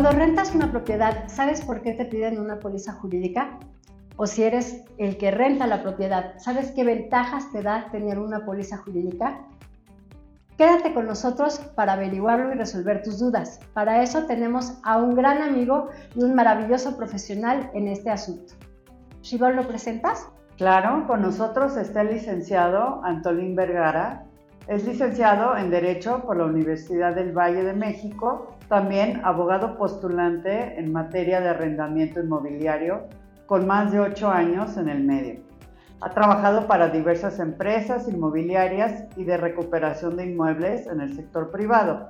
[0.00, 3.58] Cuando rentas una propiedad, ¿sabes por qué te piden una póliza jurídica?
[4.16, 8.46] O si eres el que renta la propiedad, ¿sabes qué ventajas te da tener una
[8.46, 9.42] póliza jurídica?
[10.56, 13.60] Quédate con nosotros para averiguarlo y resolver tus dudas.
[13.74, 18.54] Para eso tenemos a un gran amigo y un maravilloso profesional en este asunto.
[19.20, 20.26] Shibor, ¿lo presentas?
[20.56, 24.24] Claro, con nosotros está el licenciado Antolín Vergara.
[24.70, 30.92] Es licenciado en Derecho por la Universidad del Valle de México, también abogado postulante en
[30.92, 33.08] materia de arrendamiento inmobiliario,
[33.46, 35.40] con más de ocho años en el medio.
[36.00, 42.08] Ha trabajado para diversas empresas inmobiliarias y de recuperación de inmuebles en el sector privado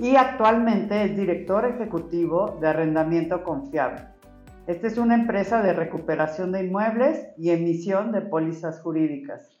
[0.00, 4.02] y actualmente es director ejecutivo de Arrendamiento Confiable.
[4.68, 9.60] Esta es una empresa de recuperación de inmuebles y emisión de pólizas jurídicas.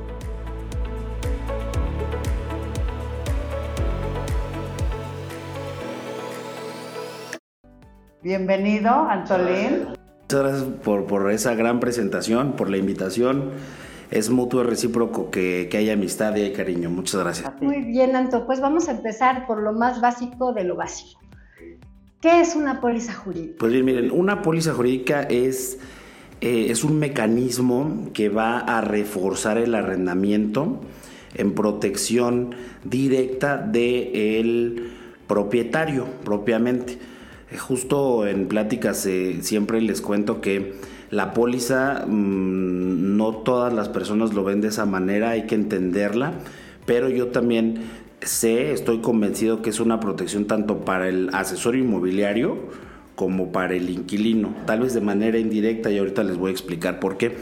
[8.23, 9.87] Bienvenido, Antolín.
[10.21, 13.51] Muchas gracias por, por esa gran presentación, por la invitación
[14.11, 16.89] es mutuo recíproco que, que haya amistad y hay cariño.
[16.89, 17.51] Muchas gracias.
[17.61, 18.45] Muy bien, Anto.
[18.45, 21.21] Pues vamos a empezar por lo más básico de lo básico.
[22.19, 23.55] ¿Qué es una póliza jurídica?
[23.57, 25.79] Pues bien, miren, una póliza jurídica es,
[26.41, 30.81] eh, es un mecanismo que va a reforzar el arrendamiento
[31.33, 34.91] en protección directa del
[35.25, 36.99] propietario propiamente.
[37.51, 40.73] Eh, justo en pláticas eh, siempre les cuento que
[41.09, 46.33] la póliza, mm, no todas las personas lo ven de esa manera, hay que entenderla,
[46.85, 47.81] pero yo también
[48.21, 52.57] sé, estoy convencido que es una protección tanto para el asesor inmobiliario
[53.15, 56.99] como para el inquilino, tal vez de manera indirecta y ahorita les voy a explicar
[56.99, 57.35] por qué.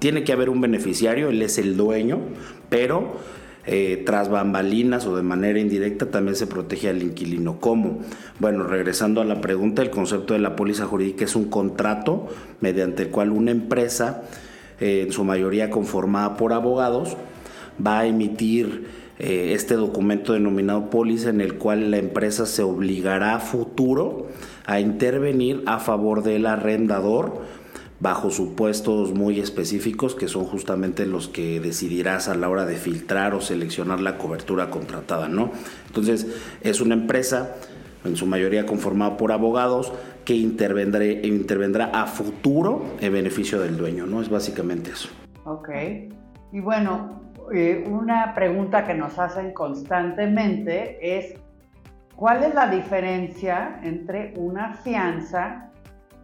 [0.00, 2.18] Tiene que haber un beneficiario, él es el dueño,
[2.68, 3.16] pero
[3.66, 7.60] eh, tras bambalinas o de manera indirecta también se protege al inquilino.
[7.60, 8.00] ¿Cómo?
[8.38, 12.28] Bueno, regresando a la pregunta, el concepto de la póliza jurídica es un contrato
[12.60, 14.24] mediante el cual una empresa,
[14.80, 17.16] eh, en su mayoría conformada por abogados,
[17.84, 18.86] va a emitir
[19.18, 24.28] eh, este documento denominado póliza en el cual la empresa se obligará a futuro
[24.66, 27.42] a intervenir a favor del arrendador
[28.04, 33.32] bajo supuestos muy específicos que son justamente los que decidirás a la hora de filtrar
[33.32, 35.52] o seleccionar la cobertura contratada, ¿no?
[35.86, 36.26] Entonces,
[36.60, 37.56] es una empresa
[38.04, 39.90] en su mayoría conformada por abogados
[40.26, 44.20] que intervendrá, a futuro en beneficio del dueño, ¿no?
[44.20, 45.08] Es básicamente eso.
[45.46, 45.70] Ok.
[46.52, 47.22] Y bueno,
[47.54, 51.36] eh, una pregunta que nos hacen constantemente es,
[52.16, 55.70] ¿cuál es la diferencia entre una fianza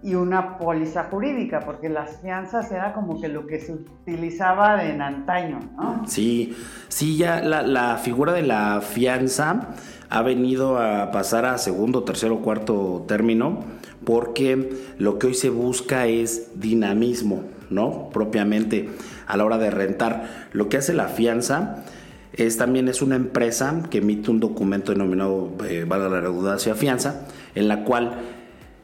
[0.03, 5.03] y una póliza jurídica, porque las fianzas era como que lo que se utilizaba en
[5.03, 6.05] antaño, ¿no?
[6.07, 6.57] Sí,
[6.89, 9.69] sí, ya la, figura de la fianza
[10.09, 13.61] ha venido a pasar a segundo, tercero, cuarto término,
[14.05, 18.09] porque lo que hoy se busca es dinamismo, ¿no?
[18.11, 18.89] Propiamente
[19.27, 20.49] a la hora de rentar.
[20.53, 21.85] Lo que hace la fianza
[22.33, 27.27] es también es una empresa que emite un documento denominado, eh, valga la redundancia, fianza,
[27.55, 28.40] en la cual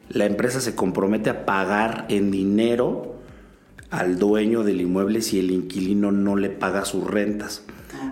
[0.09, 3.15] la empresa se compromete a pagar en dinero
[3.89, 7.63] al dueño del inmueble si el inquilino no le paga sus rentas.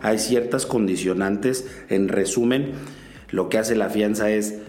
[0.02, 2.74] Hay ciertas condicionantes, en resumen,
[3.30, 4.60] lo que hace la fianza es,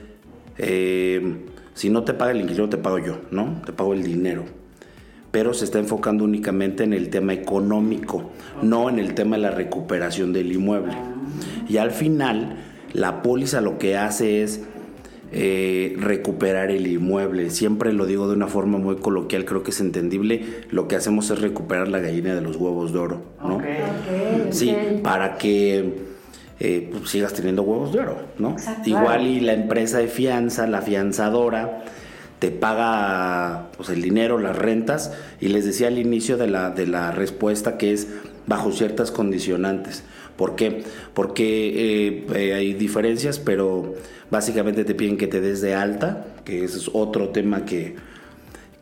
[0.59, 1.37] eh,
[1.75, 3.63] si no te paga el inquilino, te pago yo, ¿no?
[3.65, 4.45] Te pago el dinero.
[5.31, 8.31] Pero se está enfocando únicamente en el tema económico,
[8.63, 10.95] no en el tema de la recuperación del inmueble.
[11.69, 12.57] Y al final,
[12.93, 14.63] la póliza lo que hace es
[15.33, 17.51] eh, recuperar el inmueble.
[17.51, 20.45] Siempre lo digo de una forma muy coloquial, creo que es entendible.
[20.71, 23.61] Lo que hacemos es recuperar la gallina de los huevos de oro, ¿no?
[24.51, 25.95] sí, para que
[26.61, 28.57] eh, pues, sigas teniendo huevos de oro, ¿no?
[28.85, 31.85] Igual y la empresa de fianza, la fianzadora,
[32.39, 36.87] te paga pues, el dinero, las rentas, y les decía al inicio de la, de
[36.87, 38.09] la respuesta que es
[38.47, 40.05] bajo ciertas condicionantes.
[40.37, 40.83] ¿Por qué?
[41.15, 43.95] Porque eh, hay diferencias, pero
[44.29, 47.95] Básicamente te piden que te des de alta, que ese es otro tema que,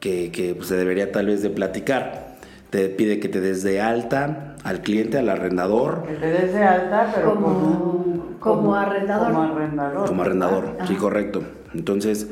[0.00, 2.36] que, pues, se debería tal vez de platicar.
[2.70, 6.04] Te pide que te des de alta al cliente, al arrendador.
[6.06, 9.26] Que te des de alta, pero como, como, arrendador.
[9.32, 10.08] Como arrendador.
[10.08, 11.42] Como arrendador, sí, correcto.
[11.74, 12.26] Entonces,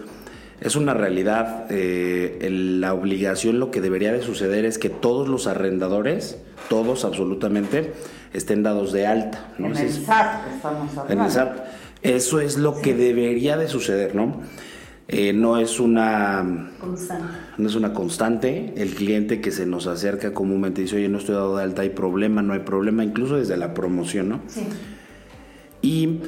[0.64, 1.66] Es una realidad.
[1.70, 6.38] eh, el- la obligación, lo que debería de suceder es que todos los arrendadores,
[6.70, 7.92] todos absolutamente,
[8.32, 9.46] estén dados de alta.
[9.58, 9.66] ¿no?
[9.68, 11.12] En el es- SAT estamos hablando.
[11.12, 11.56] en el SAT.
[12.02, 14.40] Eso es lo que debería de suceder, ¿no?
[15.08, 17.24] Eh, no es una Constante.
[17.58, 18.72] no es una constante.
[18.76, 21.90] El cliente que se nos acerca comúnmente dice, oye, no estoy dado de alta, hay
[21.90, 24.40] problema, no hay problema, incluso desde la promoción, ¿no?
[24.48, 24.66] Sí.
[25.82, 26.20] Y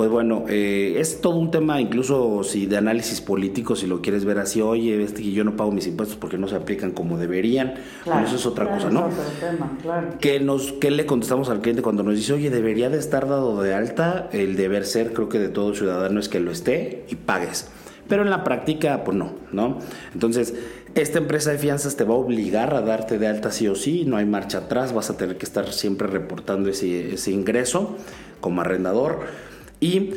[0.00, 4.24] pues bueno, eh, es todo un tema incluso si de análisis político, si lo quieres
[4.24, 7.18] ver así, oye, este que yo no pago mis impuestos porque no se aplican como
[7.18, 7.74] deberían.
[8.06, 9.00] Bueno, eso es otra claro, cosa, es ¿no?
[9.04, 10.08] otro tema, claro.
[10.18, 13.60] ¿Qué, nos, ¿Qué le contestamos al cliente cuando nos dice, oye, debería de estar dado
[13.60, 14.30] de alta?
[14.32, 17.68] El deber ser, creo que de todo ciudadano es que lo esté y pagues.
[18.08, 19.80] Pero en la práctica, pues no, ¿no?
[20.14, 20.54] Entonces,
[20.94, 24.06] esta empresa de fianzas te va a obligar a darte de alta sí o sí,
[24.06, 27.98] no hay marcha atrás, vas a tener que estar siempre reportando ese, ese ingreso
[28.40, 29.50] como arrendador.
[29.80, 30.10] Y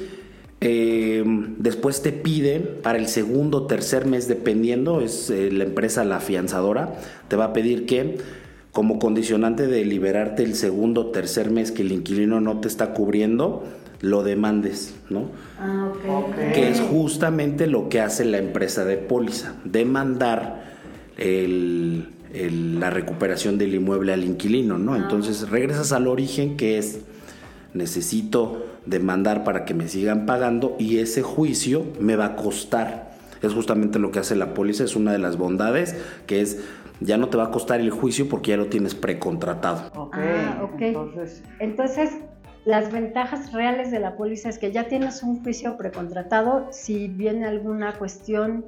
[0.62, 1.24] eh,
[1.58, 6.18] después te pide para el segundo o tercer mes, dependiendo, es eh, la empresa la
[6.18, 6.96] afianzadora,
[7.28, 8.18] te va a pedir que
[8.72, 12.94] como condicionante de liberarte el segundo o tercer mes que el inquilino no te está
[12.94, 13.64] cubriendo,
[14.02, 15.30] lo demandes, ¿no?
[15.60, 16.30] Ah, ok.
[16.30, 16.54] Ok.
[16.54, 20.64] Que es justamente lo que hace la empresa de póliza, demandar
[21.18, 24.96] el- el- la recuperación del inmueble al inquilino, ¿no?
[24.96, 27.00] Entonces regresas al origen que es
[27.74, 33.12] necesito demandar para que me sigan pagando y ese juicio me va a costar.
[33.42, 35.96] Es justamente lo que hace la póliza, es una de las bondades,
[36.28, 36.64] que es
[37.00, 39.92] ya no te va a costar el juicio porque ya lo tienes precontratado.
[39.96, 40.82] Ok, Ah, ok.
[40.82, 42.12] entonces, Entonces,
[42.66, 46.68] las ventajas reales de la póliza es que ya tienes un juicio precontratado.
[46.72, 48.66] Si viene alguna cuestión,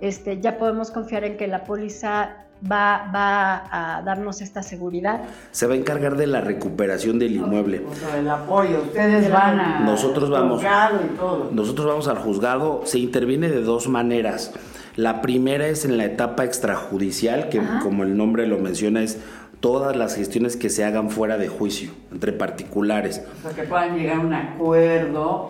[0.00, 5.22] este, ya podemos confiar en que la póliza va, va a darnos esta seguridad.
[5.52, 7.84] Se va a encargar de la recuperación del inmueble.
[7.90, 9.80] o sea, el apoyo, ustedes van a...
[9.80, 10.56] Nosotros vamos.
[10.56, 11.50] juzgado y todo.
[11.52, 14.52] Nosotros vamos al juzgado, se interviene de dos maneras.
[14.96, 17.80] La primera es en la etapa extrajudicial, que Ajá.
[17.80, 19.18] como el nombre lo menciona es
[19.60, 23.22] todas las gestiones que se hagan fuera de juicio, entre particulares.
[23.38, 25.48] O sea, que puedan llegar a un acuerdo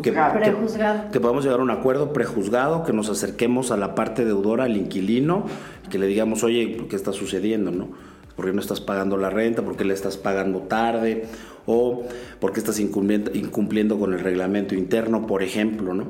[0.00, 0.38] pre-juzgado.
[0.38, 1.10] Prejuzgado.
[1.10, 4.76] Que podamos llegar a un acuerdo prejuzgado, que nos acerquemos a la parte deudora, al
[4.76, 5.46] inquilino,
[5.90, 7.70] que le digamos, oye, ¿qué está sucediendo?
[7.70, 7.88] ¿No?
[8.36, 9.62] ¿Por qué no estás pagando la renta?
[9.62, 11.26] ¿Por qué le estás pagando tarde?
[11.66, 12.02] ¿O
[12.40, 15.94] por qué estás incumpliendo, incumpliendo con el reglamento interno, por ejemplo?
[15.94, 16.06] ¿no?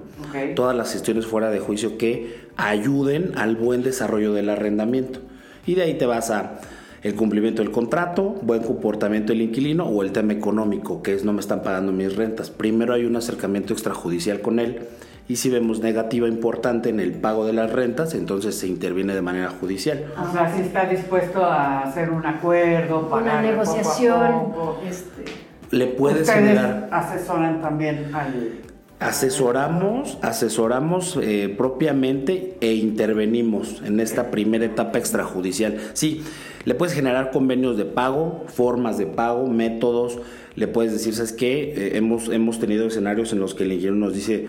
[0.55, 5.21] Todas las gestiones fuera de juicio que ayuden al buen desarrollo del arrendamiento.
[5.67, 6.61] Y de ahí te vas a
[7.03, 11.33] el cumplimiento del contrato, buen comportamiento del inquilino o el tema económico, que es no
[11.33, 12.51] me están pagando mis rentas.
[12.51, 14.87] Primero hay un acercamiento extrajudicial con él
[15.29, 19.23] y si vemos negativa importante en el pago de las rentas, entonces se interviene de
[19.23, 20.05] manera judicial.
[20.17, 24.31] O sea, si está dispuesto a hacer un acuerdo, Una pagar negociación.
[24.31, 24.83] Poco a poco.
[24.89, 25.25] este,
[25.71, 28.62] Le puedes generar asesoran también al...
[29.03, 35.79] Asesoramos, asesoramos eh, propiamente e intervenimos en esta primera etapa extrajudicial.
[35.93, 36.23] Sí,
[36.65, 40.19] le puedes generar convenios de pago, formas de pago, métodos.
[40.55, 41.75] Le puedes decir, ¿sabes qué?
[41.77, 44.49] Eh, hemos, hemos tenido escenarios en los que el ingeniero nos dice,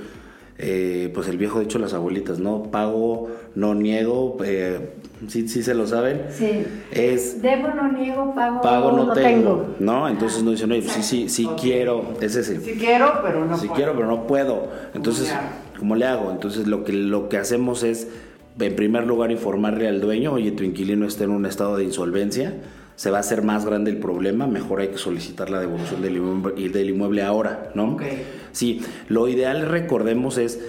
[0.57, 2.63] eh, pues el viejo dicho las abuelitas, ¿no?
[2.63, 4.91] Pago, no niego, eh,
[5.27, 6.23] sí, sí se lo saben.
[6.29, 6.63] sí.
[6.91, 10.07] Es Debo, no niego, pago, pago, no, no tengo, ¿no?
[10.07, 12.59] Entonces nos dicen, oye, pues sí, sí, sí quiero, es ese.
[12.61, 13.75] Si quiero, pero no si puedo.
[13.75, 14.69] quiero, pero no puedo.
[14.93, 15.47] Entonces, le hago?
[15.79, 16.31] ¿cómo le hago?
[16.31, 18.07] Entonces, lo que, lo que hacemos es,
[18.59, 22.53] en primer lugar, informarle al dueño, oye, tu inquilino está en un estado de insolvencia,
[22.95, 26.17] se va a hacer más grande el problema, mejor hay que solicitar la devolución del
[26.17, 27.93] inmueble, del inmueble ahora, ¿no?
[27.93, 28.03] Ok.
[28.51, 30.59] Sí, lo ideal, recordemos, es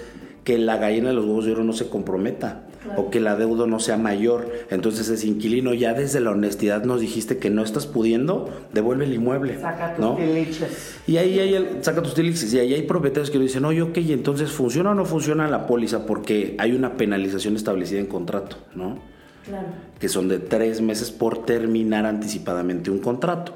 [0.43, 2.61] que la gallina de los huevos de oro no se comprometa
[2.97, 4.47] o que la deuda no sea mayor.
[4.69, 9.13] Entonces, ese inquilino ya desde la honestidad nos dijiste que no estás pudiendo, devuelve el
[9.15, 9.59] inmueble.
[9.59, 10.15] Saca tus ¿no?
[10.15, 10.97] tiliches.
[11.07, 13.97] Y ahí hay, el- saca tus tiliches, y ahí hay propietarios que dicen, oye, ok,
[13.97, 18.99] entonces funciona o no funciona la póliza porque hay una penalización establecida en contrato, ¿no?
[19.45, 19.67] Claro.
[19.99, 23.53] Que son de tres meses por terminar anticipadamente un contrato.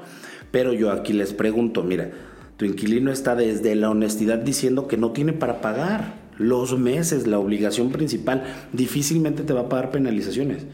[0.50, 2.10] Pero yo aquí les pregunto, mira,
[2.56, 7.38] tu inquilino está desde la honestidad diciendo que no tiene para pagar los meses, la
[7.38, 8.42] obligación principal,
[8.72, 10.66] difícilmente te va a pagar penalizaciones.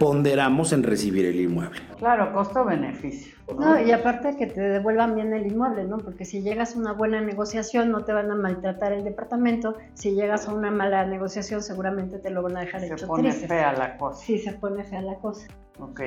[0.00, 1.78] Ponderamos en recibir el inmueble.
[1.98, 3.38] Claro, costo-beneficio.
[3.58, 5.98] No, y aparte que te devuelvan bien el inmueble, ¿no?
[5.98, 10.14] Porque si llegas a una buena negociación no te van a maltratar el departamento, si
[10.14, 13.46] llegas a una mala negociación seguramente te lo van a dejar Se hecho pone triste.
[13.46, 14.20] fea la cosa.
[14.24, 15.46] Sí, se pone fea la cosa.
[15.78, 16.00] Ok.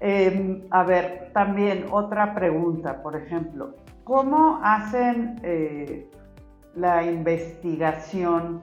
[0.00, 3.74] Eh, a ver, también otra pregunta, por ejemplo,
[4.04, 6.06] ¿cómo hacen eh,
[6.76, 8.60] la investigación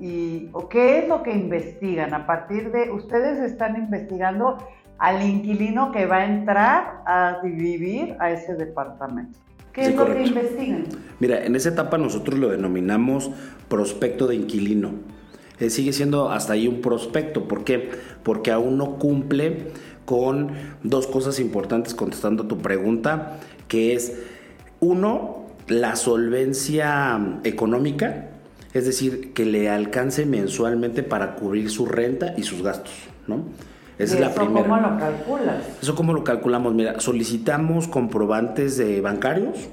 [0.00, 2.14] y o qué es lo que investigan?
[2.14, 4.58] A partir de, ustedes están investigando
[4.98, 9.38] al inquilino que va a entrar a vivir a ese departamento.
[9.72, 10.84] ¿Qué Sí, es lo que investigan?
[11.20, 13.30] Mira, en esa etapa nosotros lo denominamos
[13.68, 14.92] prospecto de inquilino.
[15.60, 17.48] eh, sigue siendo hasta ahí un prospecto.
[17.48, 17.90] ¿Por qué?
[18.22, 19.72] Porque aún no cumple
[20.04, 20.52] con
[20.82, 24.18] dos cosas importantes contestando tu pregunta, que es,
[24.80, 28.30] uno, la solvencia económica,
[28.74, 32.94] es decir, que le alcance mensualmente para cubrir su renta y sus gastos,
[33.26, 33.44] ¿no?
[33.98, 35.64] Esa es la eso ¿Cómo lo calculas?
[35.82, 36.72] Eso cómo lo calculamos.
[36.72, 39.68] Mira, solicitamos comprobantes de bancarios.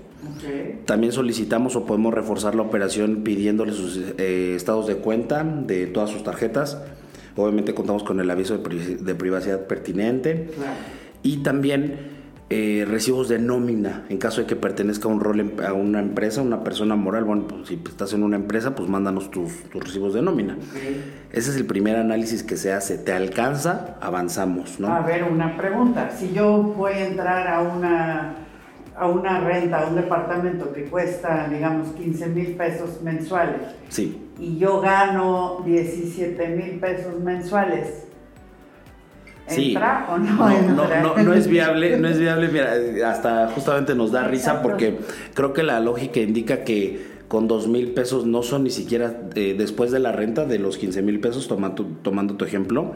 [0.85, 6.09] También solicitamos o podemos reforzar la operación pidiéndole sus eh, estados de cuenta de todas
[6.09, 6.81] sus tarjetas.
[7.35, 10.49] Obviamente contamos con el aviso de, privacidad pertinente.
[11.21, 11.97] Y también
[12.51, 16.43] eh, recibos de nómina en caso de que pertenezca a un rol a una empresa,
[16.43, 17.23] una persona moral.
[17.23, 20.55] Bueno, pues, si estás en una empresa, pues mándanos tus, recibos de nómina.
[21.31, 22.99] Ese es el primer análisis que se hace.
[22.99, 23.97] ¿Te alcanza?
[23.99, 24.93] Avanzamos, ¿no?
[24.93, 26.11] A ver, una pregunta.
[26.11, 28.35] Si yo voy a entrar a una,
[28.95, 33.61] a una renta, a un departamento que cuesta, digamos, 15 mil pesos mensuales.
[33.89, 34.21] Sí.
[34.39, 38.04] Y yo gano 17 mil pesos mensuales
[39.47, 40.47] ¿Entra o no,
[41.01, 44.97] no, no, es viable, no es viable, mira, hasta justamente nos da risa porque
[45.33, 49.55] creo que la lógica indica que con dos mil pesos no son ni siquiera eh,
[49.57, 52.93] después de la renta de los 15 mil pesos, tomando, tomando tu ejemplo,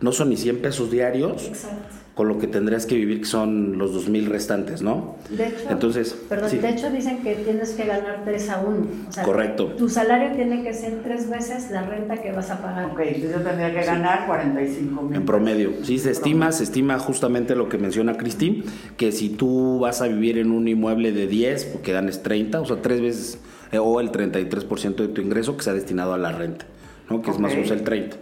[0.00, 1.46] no son ni 100 pesos diarios.
[1.46, 5.16] Exacto con lo que tendrías que vivir, que son los 2.000 restantes, ¿no?
[5.30, 8.86] De hecho, Entonces, perdón, de hecho dicen que tienes que ganar 3 a 1.
[9.24, 9.66] Correcto.
[9.76, 12.86] Tu salario tiene que ser tres veces la renta que vas a pagar.
[12.86, 15.16] Ok, entonces yo tendría que ganar 45 mil.
[15.16, 15.72] En promedio.
[15.82, 18.62] Sí, se estima, se estima justamente lo que menciona Cristi,
[18.96, 22.64] que si tú vas a vivir en un inmueble de 10, porque ganes 30, o
[22.64, 23.38] sea, tres veces,
[23.72, 26.64] eh, o el 33% de tu ingreso que sea destinado a la renta,
[27.10, 27.22] ¿no?
[27.22, 28.16] Que es más o menos el 30.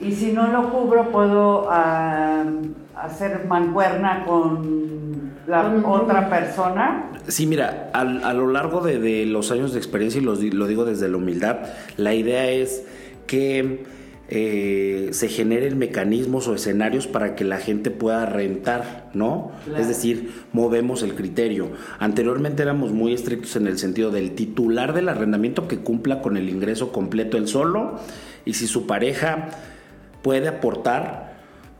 [0.00, 7.10] Y si no lo cubro, puedo uh, hacer mancuerna con la otra persona.
[7.28, 10.66] Sí, mira, a, a lo largo de, de, los años de experiencia, y lo, lo,
[10.66, 11.58] digo desde la humildad,
[11.96, 12.84] la idea es
[13.26, 13.84] que
[14.28, 19.52] eh, se generen mecanismos o escenarios para que la gente pueda rentar, ¿no?
[19.78, 21.72] Es decir, movemos el criterio.
[21.98, 26.48] Anteriormente éramos muy estrictos en el sentido del titular del arrendamiento que cumpla con el
[26.48, 28.00] ingreso completo el solo,
[28.46, 29.50] y si su pareja
[30.22, 31.23] puede aportar,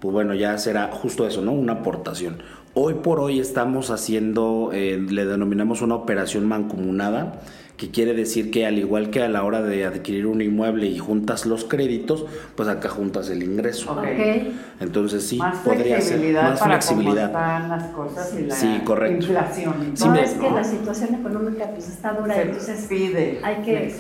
[0.05, 1.53] pues bueno, ya será justo eso, ¿no?
[1.53, 2.43] Una aportación.
[2.75, 7.41] Hoy por hoy estamos haciendo, eh, le denominamos una operación mancomunada,
[7.77, 10.99] que quiere decir que al igual que a la hora de adquirir un inmueble y
[10.99, 13.93] juntas los créditos, pues acá juntas el ingreso.
[13.93, 14.57] Okay.
[14.81, 17.33] Entonces sí, podría ser más para flexibilidad.
[17.33, 19.27] Cómo están las cosas y la sí, correcto.
[19.27, 19.75] inflación.
[19.99, 23.95] no, es que la situación económica pues está dura, entonces pide hay que,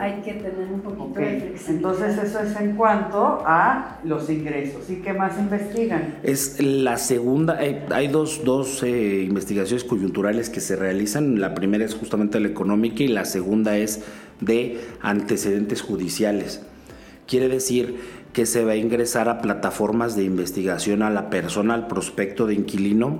[0.00, 1.68] hay que tener un poquito de flexibilidad.
[1.68, 4.90] Entonces eso es en cuanto a los ingresos.
[4.90, 6.16] ¿Y qué más investigan?
[6.24, 11.40] Es la segunda, hay, dos, dos eh, investigaciones coyunturales que se realizan.
[11.40, 14.00] La primera es justamente la económica y la la segunda es
[14.40, 16.62] de antecedentes judiciales.
[17.26, 18.00] Quiere decir
[18.32, 22.54] que se va a ingresar a plataformas de investigación a la persona, al prospecto de
[22.54, 23.18] inquilino,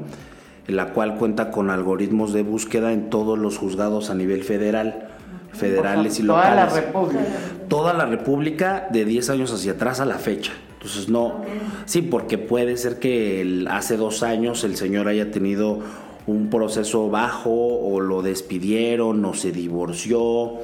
[0.67, 5.09] la cual cuenta con algoritmos de búsqueda en todos los juzgados a nivel federal,
[5.53, 6.49] federales y locales.
[6.49, 7.25] Toda la República.
[7.69, 10.53] Toda la República de 10 años hacia atrás a la fecha.
[10.79, 11.43] Entonces no,
[11.85, 15.81] sí, porque puede ser que hace dos años el señor haya tenido
[16.27, 20.59] un proceso bajo o lo despidieron o se divorció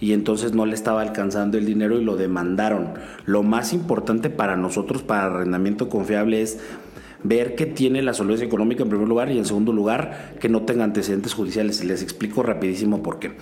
[0.00, 2.94] y entonces no le estaba alcanzando el dinero y lo demandaron.
[3.24, 6.58] Lo más importante para nosotros, para arrendamiento confiable, es
[7.22, 10.62] ver que tiene la solvencia económica en primer lugar y en segundo lugar que no
[10.62, 11.84] tenga antecedentes judiciales.
[11.84, 13.32] Les explico rapidísimo por qué.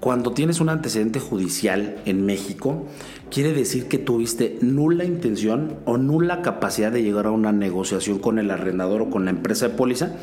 [0.00, 2.86] Cuando tienes un antecedente judicial en México,
[3.30, 8.38] quiere decir que tuviste nula intención o nula capacidad de llegar a una negociación con
[8.38, 10.16] el arrendador o con la empresa de póliza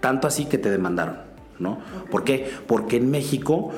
[0.00, 1.16] tanto así que te demandaron,
[1.58, 1.78] ¿no?
[2.10, 2.50] ¿Por qué?
[2.66, 3.72] Porque en México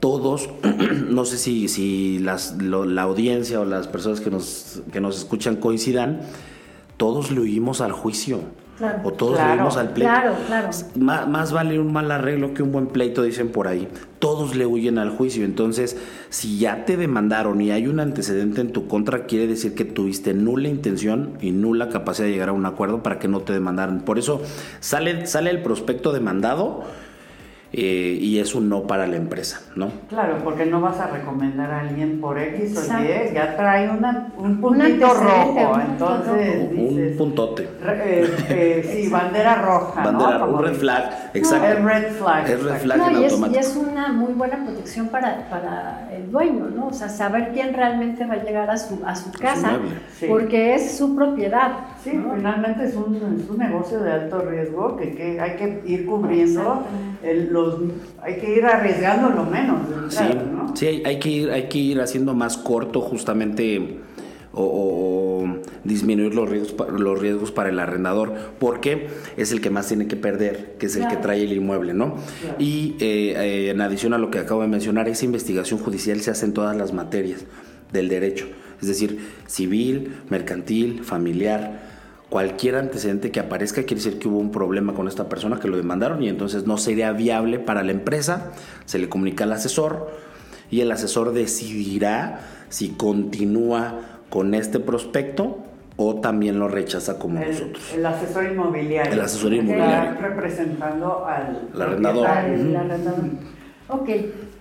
[0.00, 0.48] todos,
[1.08, 5.56] no sé si, si las, la audiencia o las personas que nos, que nos escuchan
[5.56, 6.20] coincidan,
[6.96, 8.40] todos le huimos al juicio.
[9.02, 10.10] O todos le huimos al pleito.
[10.10, 10.68] Claro, claro.
[10.96, 13.88] Más, más, vale un mal arreglo que un buen pleito, dicen por ahí.
[14.18, 15.44] Todos le huyen al juicio.
[15.44, 15.96] Entonces,
[16.28, 20.34] si ya te demandaron y hay un antecedente en tu contra, quiere decir que tuviste
[20.34, 24.00] nula intención y nula capacidad de llegar a un acuerdo para que no te demandaran.
[24.00, 24.42] Por eso
[24.80, 26.84] sale, sale el prospecto demandado
[27.72, 29.90] eh, y es un no para la empresa, ¿no?
[30.08, 34.32] Claro, porque no vas a recomendar a alguien por X o Y, ya trae una,
[34.36, 37.68] un puntito rojo, entonces un puntote.
[37.86, 40.46] Eh, eh, sí, bandera roja, bandera, ¿no?
[40.46, 41.66] Un red flag, exacto.
[41.68, 42.50] es red flag.
[42.50, 46.28] Es red flag no, y, es, y, es, una muy buena protección para, para, el
[46.28, 46.88] dueño, ¿no?
[46.88, 49.78] O sea, saber quién realmente va a llegar a su, a su casa,
[50.26, 51.70] porque es su propiedad.
[52.02, 56.06] Sí, finalmente es un, es un, negocio de alto riesgo que, que hay que ir
[56.06, 56.82] cubriendo,
[57.50, 57.76] los,
[58.22, 59.78] hay que ir arriesgando lo menos.
[60.08, 60.74] sí, ¿no?
[60.76, 64.00] sí hay, hay, que ir, hay que ir haciendo más corto justamente
[64.52, 65.46] o,
[65.84, 70.16] disminuir los riesgos, los riesgos para el arrendador, porque es el que más tiene que
[70.16, 72.16] perder, que es el que trae el inmueble, ¿no?
[72.58, 76.30] Y eh, eh, en adición a lo que acabo de mencionar, esa investigación judicial se
[76.30, 77.44] hace en todas las materias
[77.92, 78.46] del derecho,
[78.80, 81.89] es decir, civil, mercantil, familiar,
[82.30, 85.76] cualquier antecedente que aparezca quiere decir que hubo un problema con esta persona que lo
[85.76, 88.52] demandaron y entonces no sería viable para la empresa,
[88.86, 90.10] se le comunica al asesor
[90.70, 95.58] y el asesor decidirá si continúa con este prospecto
[95.96, 97.92] o también lo rechaza como nosotros.
[97.92, 99.12] El asesor inmobiliario.
[99.12, 100.20] El asesor inmobiliario.
[100.20, 102.28] Representando al arrendador.
[103.88, 104.08] Ok,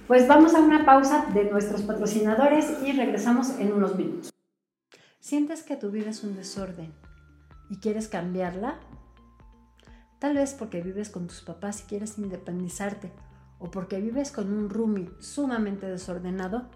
[0.08, 4.32] pues vamos a una pausa de nuestros patrocinadores y regresamos en unos minutos.
[5.20, 6.92] ¿Sientes que tu vida es un desorden
[7.70, 8.80] y quieres cambiarla?
[10.20, 13.12] Tal vez porque vives con tus papás y quieres independizarte
[13.60, 16.70] o porque vives con un roomie sumamente desordenado.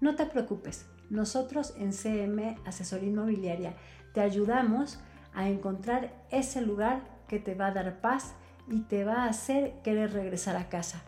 [0.00, 3.74] No te preocupes, nosotros en CM Asesoría Inmobiliaria
[4.14, 4.98] te ayudamos
[5.34, 8.34] a encontrar ese lugar que te va a dar paz
[8.68, 11.02] y te va a hacer querer regresar a casa.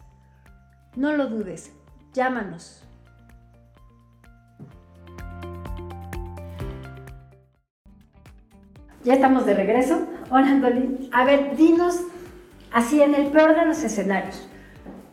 [0.97, 1.73] No lo dudes,
[2.13, 2.88] llámanos.
[9.09, 10.07] Ya estamos de regreso.
[10.29, 11.09] Hola, Andolín.
[11.13, 12.03] A ver, dinos
[12.71, 14.47] así en el peor de los escenarios.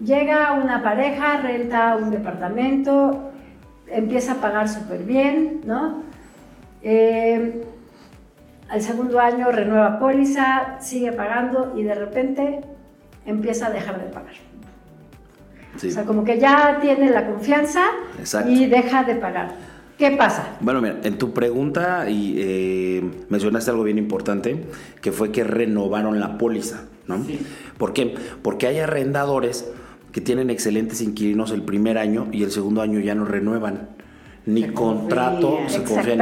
[0.01, 3.31] Llega una pareja, renta un departamento,
[3.87, 6.03] empieza a pagar súper bien, ¿no?
[6.81, 7.63] Eh,
[8.67, 12.59] al segundo año renueva póliza, sigue pagando y de repente
[13.25, 14.35] empieza a dejar de pagar.
[15.73, 17.85] O sea, como que ya tiene la confianza
[18.45, 19.51] y deja de pagar.
[19.97, 20.57] ¿Qué pasa?
[20.59, 24.65] Bueno, mira, en tu pregunta y eh, mencionaste algo bien importante,
[25.01, 27.25] que fue que renovaron la póliza, ¿no?
[27.77, 28.13] ¿Por qué?
[28.41, 29.71] Porque hay arrendadores
[30.11, 33.89] que tienen excelentes inquilinos el primer año y el segundo año ya no renuevan.
[34.45, 36.21] Ni contrato, se confían,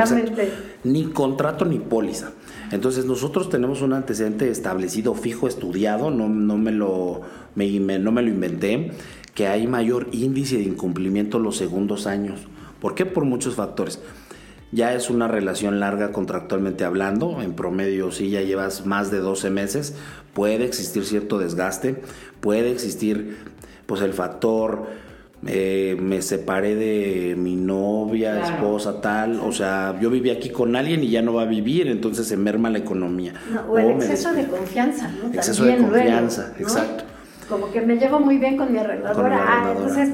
[0.84, 2.32] ni contrato ni póliza.
[2.72, 7.22] Entonces nosotros tenemos un antecedente establecido, fijo, estudiado, no, no, me lo,
[7.56, 8.92] no me lo inventé,
[9.34, 12.48] que hay mayor índice de incumplimiento los segundos años.
[12.84, 13.06] ¿Por qué?
[13.06, 14.02] Por muchos factores.
[14.74, 19.50] Ya es una relación larga contractualmente hablando, en promedio si ya llevas más de 12
[19.52, 19.96] meses,
[20.34, 22.04] puede existir cierto desgaste,
[22.42, 23.38] puede existir
[23.86, 24.88] pues el factor,
[25.48, 31.06] eh, me separé de mi novia, esposa, tal, o sea, yo viví aquí con alguien
[31.06, 33.34] y ya no va a vivir, entonces se merma la economía.
[33.70, 35.34] o el exceso de confianza, ¿no?
[35.34, 37.06] Exceso de confianza, exacto.
[37.48, 40.10] Como que me llevo muy bien con mi arregladora, ah, entonces...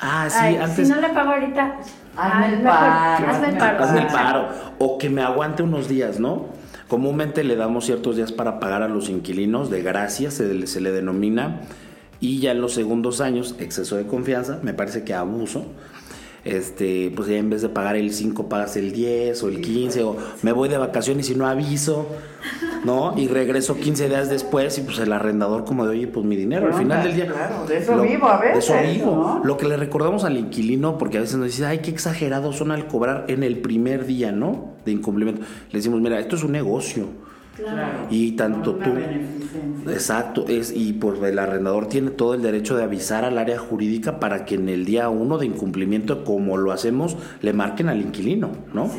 [0.00, 0.86] Ah, sí, antes...
[0.86, 1.76] Si no le pago ahorita...
[2.16, 3.30] Hazme el paro.
[3.30, 3.84] Hazme el paro.
[3.84, 4.48] Hazme el paro.
[4.78, 6.46] O que me aguante unos días, ¿no?
[6.88, 10.90] Comúnmente le damos ciertos días para pagar a los inquilinos, de gracia se, se le
[10.90, 11.60] denomina
[12.20, 15.66] y ya en los segundos años, exceso de confianza, me parece que abuso.
[16.44, 20.02] Este, pues ya en vez de pagar el 5 pagas el 10 o el 15
[20.04, 22.06] o me voy de vacaciones y no aviso,
[22.84, 23.14] ¿no?
[23.16, 26.68] Y regreso 15 días después y pues el arrendador como de, oye, pues mi dinero,
[26.68, 27.26] al final del día.
[27.26, 28.68] Claro, de eso vivo a veces.
[28.68, 29.40] De eso vivo.
[29.42, 32.70] Lo que le recordamos al inquilino, porque a veces nos dice, ay, qué exagerados son
[32.70, 34.74] al cobrar en el primer día, ¿no?
[34.84, 35.42] De incumplimiento.
[35.70, 37.27] Le decimos, mira, esto es un negocio
[38.10, 38.90] y tanto tú.
[39.90, 44.20] Exacto, es, y pues el arrendador tiene todo el derecho de avisar al área jurídica
[44.20, 48.50] para que en el día uno de incumplimiento, como lo hacemos, le marquen al inquilino,
[48.74, 48.90] ¿no?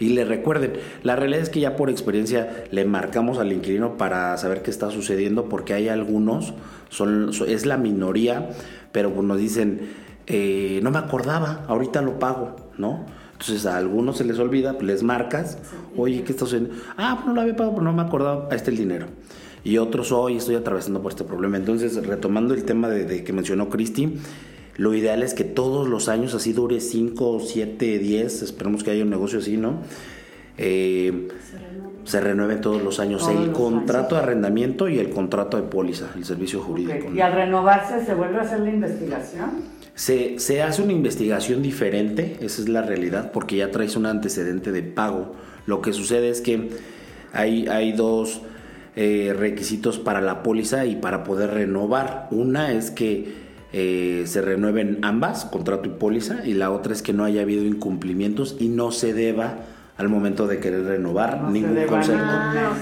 [0.00, 0.72] Y le recuerden,
[1.02, 4.90] la realidad es que ya por experiencia le marcamos al inquilino para saber qué está
[4.90, 6.54] sucediendo, porque hay algunos,
[6.88, 8.50] son, es la minoría,
[8.90, 9.90] pero pues nos dicen,
[10.26, 13.06] eh, no me acordaba, ahorita lo pago, ¿no?
[13.42, 15.58] Entonces a algunos se les olvida, pues, les marcas,
[15.96, 16.76] oye, ¿qué estás haciendo?
[16.96, 19.06] Ah, pues no lo había pagado, pero no me acordaba, ahí está el dinero.
[19.64, 21.56] Y otros, hoy estoy atravesando por este problema.
[21.56, 24.16] Entonces, retomando el tema de, que mencionó Cristi,
[24.76, 29.02] lo ideal es que todos los años así dure 5, 7, 10, esperemos que haya
[29.02, 29.80] un negocio así, ¿no?
[30.56, 31.26] Eh,
[32.04, 36.24] se renueven todos los años el contrato de arrendamiento y el contrato de póliza, el
[36.24, 37.12] servicio jurídico.
[37.12, 39.81] ¿Y al renovarse se vuelve a hacer la investigación?
[39.94, 44.72] Se, se, hace una investigación diferente, esa es la realidad, porque ya traes un antecedente
[44.72, 45.34] de pago.
[45.66, 46.70] Lo que sucede es que
[47.32, 48.40] hay, hay dos
[48.94, 52.28] eh, requisitos para la póliza y para poder renovar.
[52.30, 53.32] Una es que
[53.72, 57.64] eh, se renueven ambas, contrato y póliza, y la otra es que no haya habido
[57.64, 59.60] incumplimientos y no se deba
[59.96, 62.24] al momento de querer renovar ningún concepto,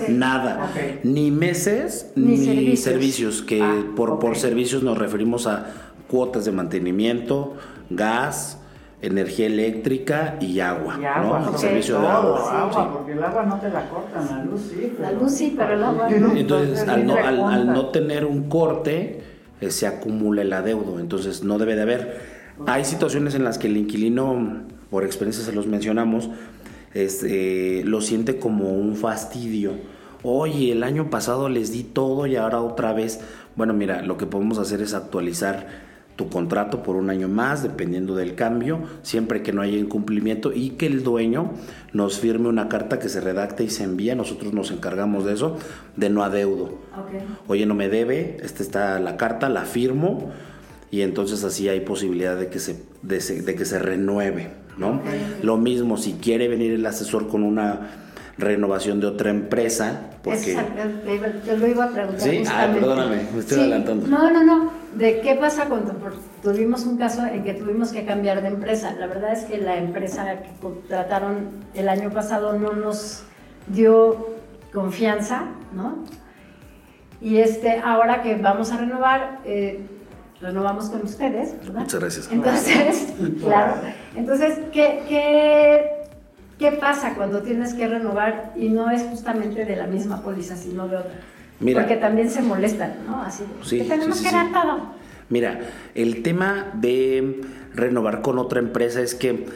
[0.09, 0.73] nada,
[1.05, 3.42] ni meses ni, servicios.
[3.42, 7.55] que ah, por, por servicios nos referimos a cuotas de mantenimiento,
[7.88, 8.59] gas,
[9.03, 10.99] energía eléctrica y agua.
[11.01, 11.46] Y agua, ¿no?
[11.46, 12.62] sobre servicio de agua.
[12.62, 12.90] agua, sí.
[12.92, 14.92] porque el agua no te la cortan, la luz sí.
[15.01, 16.37] La luz sí, pero el agua Pero no.
[16.37, 19.23] Entonces, al no, al- al no tener un corte,
[19.61, 21.01] eh, se acumula el adeudo.
[21.01, 22.20] Entonces, no debe de haber.
[22.66, 26.29] Hay situaciones en las que el inquilino, por experiencia se los mencionamos,
[26.92, 29.73] es, eh, lo siente como un fastidio.
[30.23, 33.20] Oye, el año pasado les di todo y ahora otra vez.
[33.57, 35.88] Bueno, mira, lo que podemos hacer es actualizar
[36.20, 40.70] tu contrato por un año más, dependiendo del cambio, siempre que no haya incumplimiento y
[40.70, 41.52] que el dueño
[41.94, 44.14] nos firme una carta que se redacte y se envía.
[44.14, 45.56] Nosotros nos encargamos de eso,
[45.96, 46.64] de no adeudo.
[46.94, 47.22] Ok.
[47.48, 50.30] Oye, no me debe, esta está la carta, la firmo
[50.90, 55.00] y entonces así hay posibilidad de que se, de, se- de que se renueve, ¿no?
[55.42, 57.92] Lo mismo, si quiere venir el asesor con una
[58.37, 60.52] renovación de otra empresa, porque...
[60.52, 62.20] Iba- te lo iba a preguntar.
[62.20, 64.06] Sí, ah, perdóname, me estoy Sí, adelantando.
[64.06, 64.80] No, no, no.
[64.94, 65.94] ¿De qué pasa cuando
[66.42, 68.92] tuvimos un caso en que tuvimos que cambiar de empresa?
[68.98, 73.22] La verdad es que la empresa que contrataron el año pasado no nos
[73.68, 74.31] dio
[74.72, 76.05] confianza, ¿no?
[77.20, 79.87] Y este, ahora que vamos a renovar, eh,
[80.40, 81.81] renovamos con ustedes, ¿verdad?
[81.83, 82.29] Muchas gracias.
[82.33, 83.74] Entonces, claro.
[84.16, 86.09] Entonces, ¿qué, qué,
[86.59, 90.88] qué pasa cuando tienes que renovar y no es justamente de la misma póliza, sino
[90.88, 91.20] de otra?
[91.61, 91.83] Mira.
[91.83, 93.23] Porque también se molestan, ¿no?
[93.23, 94.81] Así, Sí, que tenemos sí, sí, que dar todo.
[95.29, 95.61] Mira,
[95.94, 97.42] el tema de
[97.75, 99.46] renovar con otra empresa es que,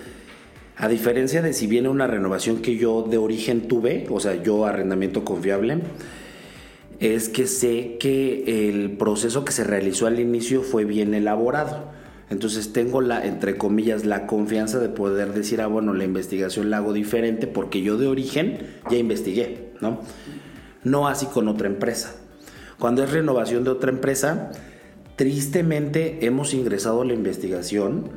[0.77, 4.67] a diferencia de si viene una renovación que yo de origen tuve, o sea, yo
[4.67, 5.79] arrendamiento confiable,
[7.01, 11.93] es que sé que el proceso que se realizó al inicio fue bien elaborado.
[12.31, 16.79] Entonces tengo la, entre comillas, la confianza de poder decir, ah, bueno, la investigación la
[16.79, 18.59] hago diferente porque yo de origen
[18.91, 20.01] ya investigué, ¿no?
[20.85, 22.15] No así con otra empresa.
[22.79, 24.51] Cuando es renovación de otra empresa,
[25.17, 28.11] tristemente hemos ingresado a la investigación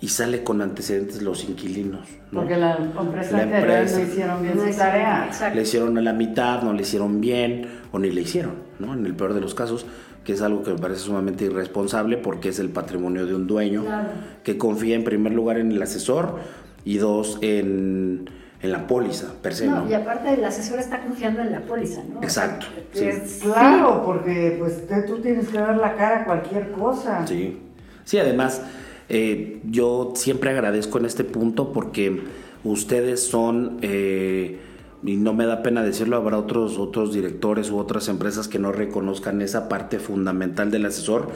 [0.00, 2.08] y sale con antecedentes los inquilinos.
[2.32, 2.40] ¿no?
[2.40, 3.98] Porque la empresa La empresa.
[3.98, 5.26] no hicieron bien No su tarea.
[5.28, 5.56] Exacto.
[5.56, 8.92] le hicieron a la mitad, no le hicieron bien o ni le hicieron, ¿no?
[8.94, 9.86] En el peor de los casos,
[10.24, 13.84] que es algo que me parece sumamente irresponsable porque es el patrimonio de un dueño
[13.84, 14.08] Claro.
[14.42, 16.40] que confía en primer lugar en el asesor
[16.84, 18.28] y dos en,
[18.62, 19.90] en la póliza per se, No, ¿no?
[19.90, 22.22] y aparte el asesor está confiando en la póliza, ¿no?
[22.22, 23.04] Exacto, sí.
[23.06, 27.26] es- Claro, porque pues te- tú tienes que dar la cara a cualquier cosa.
[27.26, 27.58] Sí,
[28.04, 28.62] sí, además
[29.08, 32.22] eh, yo siempre agradezco en este punto porque
[32.64, 34.58] ustedes son, eh,
[35.04, 38.70] y no me da pena decirlo, habrá otros, otros directores u otras empresas que no
[38.70, 41.28] reconozcan esa parte fundamental del asesor.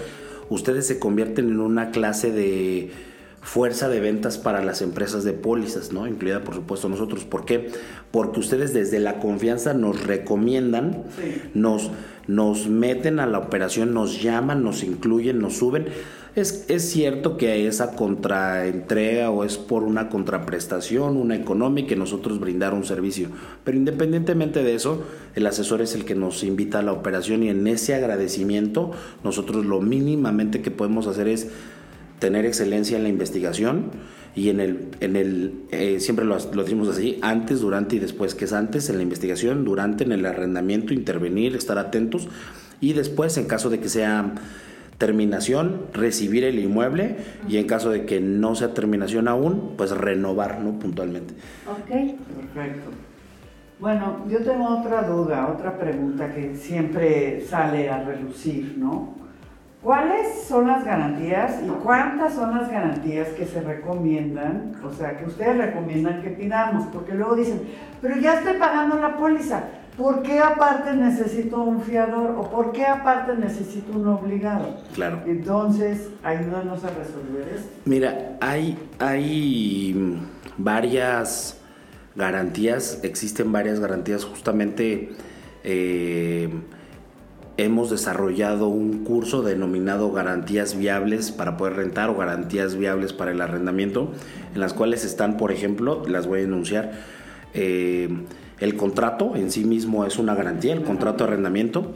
[0.48, 2.92] Ustedes se convierten en una clase de
[3.46, 6.08] fuerza de ventas para las empresas de pólizas, ¿no?
[6.08, 7.24] Incluida por supuesto nosotros.
[7.24, 7.70] ¿Por qué?
[8.10, 11.42] Porque ustedes desde la confianza nos recomiendan, Sí.
[11.54, 11.92] nos,
[12.26, 15.86] nos meten a la operación, nos llaman, nos incluyen, nos suben.
[16.34, 22.40] Es, es cierto que esa contraentrega o es por una contraprestación, una económica y nosotros
[22.40, 23.28] brindar un servicio.
[23.62, 25.04] Pero independientemente de eso,
[25.36, 28.90] el asesor es el que nos invita a la operación y en ese agradecimiento
[29.22, 31.48] nosotros lo mínimamente que podemos hacer es
[32.18, 33.90] tener excelencia en la investigación
[34.34, 38.34] y en el, en el eh, siempre lo, lo decimos así, antes, durante y después,
[38.34, 42.28] que es antes en la investigación, durante en el arrendamiento, intervenir, estar atentos
[42.80, 44.34] y después, en caso de que sea
[44.98, 47.16] terminación, recibir el inmueble
[47.48, 50.78] y en caso de que no sea terminación aún, pues renovar, ¿no?
[50.78, 51.34] Puntualmente.
[51.66, 52.16] Ok.
[52.54, 52.90] Perfecto.
[53.78, 59.14] Bueno, yo tengo otra duda, otra pregunta que siempre sale a relucir, ¿no?
[59.82, 65.26] ¿Cuáles son las garantías y cuántas son las garantías que se recomiendan, o sea, que
[65.26, 66.86] ustedes recomiendan que pidamos?
[66.92, 67.62] Porque luego dicen,
[68.00, 69.64] pero ya estoy pagando la póliza,
[69.96, 74.76] ¿por qué aparte necesito un fiador o por qué aparte necesito un obligado?
[74.94, 75.20] Claro.
[75.26, 77.70] Entonces, ayúdanos a resolver esto.
[77.84, 81.60] Mira, hay, hay mm, varias
[82.16, 85.10] garantías, existen varias garantías, justamente
[85.62, 86.48] eh,
[87.56, 93.40] hemos desarrollado un curso denominado garantías viables para poder rentar o garantías viables para el
[93.40, 94.12] arrendamiento,
[94.54, 96.92] en las cuales están, por ejemplo, las voy a enunciar,
[97.54, 98.08] eh,
[98.60, 101.92] el contrato en sí mismo es una garantía, el contrato de arrendamiento,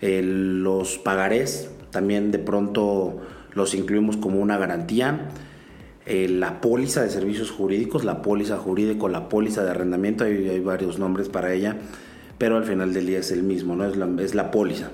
[0.00, 3.18] el- los pagarés también de pronto
[3.54, 5.28] los incluimos como una garantía,
[6.06, 10.98] eh, la póliza de servicios jurídicos, la póliza jurídico, la póliza de arrendamiento, hay varios
[10.98, 11.76] nombres para ella,
[12.42, 13.84] pero al final del día es el mismo, ¿no?
[13.84, 14.88] Es la, es la póliza.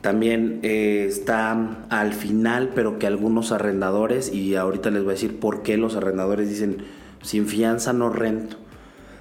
[0.00, 1.56] También eh, está
[1.90, 5.94] al final, pero que algunos arrendadores, y ahorita les voy a decir por qué los
[5.94, 6.78] arrendadores dicen,
[7.22, 8.56] sin fianza no rento.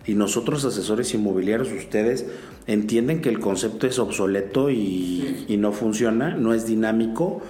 [0.08, 2.26] Y nosotros, asesores inmobiliarios, ustedes
[2.66, 7.44] entienden que el concepto es obsoleto y, y no funciona, no es dinámico,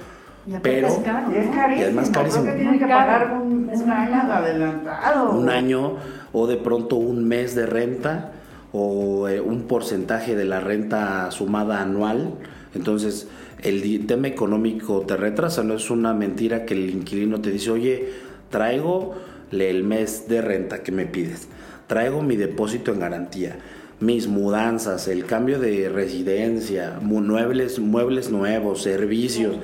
[0.46, 0.88] Y pero...
[0.90, 2.44] es caro, Y es carísimo, Y además creo carísimo.
[2.48, 5.32] que tienen que pagar un, una adelantado.
[5.32, 5.94] Un año
[6.34, 8.33] o de pronto un mes de renta
[8.74, 12.34] o eh, un porcentaje de la renta sumada anual.
[12.76, 13.28] Entonces,
[13.62, 18.10] el tema económico te retrasa, no es una mentira que el inquilino te dice, oye,
[18.50, 19.16] traigo
[19.52, 21.48] el mes de renta que me pides,
[21.88, 23.60] traigo mi depósito en garantía,
[24.00, 29.56] mis mudanzas, el cambio de residencia, muebles, muebles nuevos, servicios,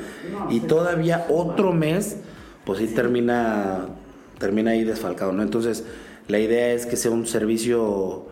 [0.49, 2.17] y todavía otro mes,
[2.63, 3.87] pues sí, termina,
[4.37, 5.43] termina ahí desfalcado, ¿no?
[5.43, 5.83] Entonces,
[6.27, 8.28] la idea es que sea un servicio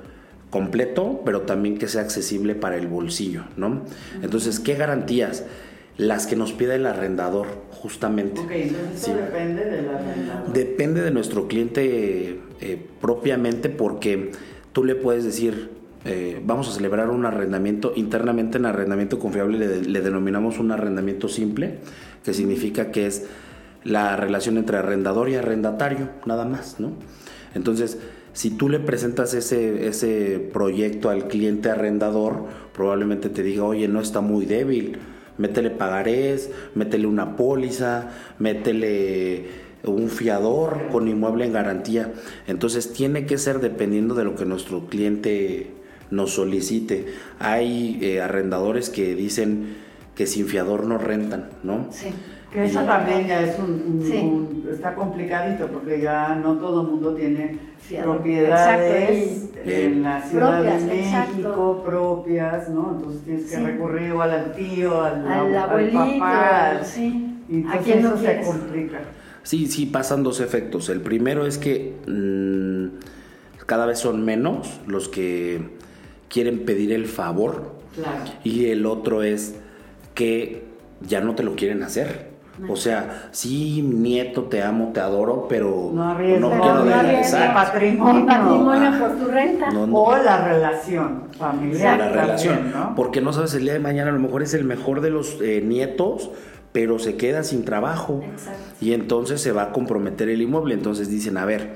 [0.50, 3.82] completo, pero también que sea accesible para el bolsillo, ¿no?
[4.22, 5.46] Entonces, ¿qué garantías?
[5.98, 8.40] Las que nos pide el arrendador, justamente.
[8.42, 10.54] Ok, entonces depende del arrendador.
[10.54, 14.32] Depende de nuestro cliente eh, propiamente porque
[14.74, 15.72] tú le puedes decir,
[16.06, 21.28] eh, vamos a celebrar un arrendamiento, internamente en arrendamiento confiable le, le denominamos un arrendamiento
[21.28, 21.80] simple,
[22.24, 23.26] que significa que es
[23.84, 26.92] la relación entre arrendador y arrendatario, nada más, ¿no?
[27.56, 27.98] Entonces,
[28.38, 34.00] si tú le presentas ese, ese proyecto al cliente arrendador, probablemente te diga, oye, no
[34.00, 35.00] está muy débil,
[35.40, 39.48] métele pagarés, métele una póliza, métele
[39.86, 42.14] un fiador con inmueble en garantía.
[42.46, 45.72] Entonces tiene que ser dependiendo de lo que nuestro cliente
[46.12, 47.08] nos solicite.
[47.40, 49.78] Hay eh, arrendadores que dicen
[50.14, 51.88] que sin fiador no rentan, ¿no?
[51.90, 52.10] Sí.
[52.52, 57.60] Que eso también ya es un, está complicadito porque ya no todo el mundo tiene
[58.02, 62.96] propiedades en la Ciudad de México propias, ¿no?
[62.98, 67.38] Entonces tienes que recurrir igual al tío, al, al, abuelito, papá, sí.
[67.50, 69.00] Y entonces eso se complica.
[69.44, 70.90] Sí, sí, pasan dos efectos.
[70.90, 72.98] El primero es que mmm,
[73.66, 75.62] cada vez son menos los que
[76.30, 77.76] quieren pedir el favor.
[77.96, 78.32] Claro.
[78.44, 79.56] Y el otro es
[80.16, 80.66] que
[81.02, 82.37] ya no te lo quieren hacer.
[82.68, 87.54] O sea, sí, nieto, te amo, te adoro, pero no, arriesga, no quiero no regresar.
[87.54, 88.26] Patrimonio.
[88.26, 89.70] patrimonio por tu renta.
[89.70, 89.96] No, no.
[89.96, 92.00] O la relación familiar.
[92.00, 92.96] la relación, ¿no?
[92.96, 95.40] porque no sabes el día de mañana, a lo mejor es el mejor de los
[95.42, 96.32] eh, nietos,
[96.72, 98.22] pero se queda sin trabajo.
[98.24, 98.60] Exacto.
[98.82, 100.74] Y entonces se va a comprometer el inmueble.
[100.74, 101.76] Entonces dicen, a ver,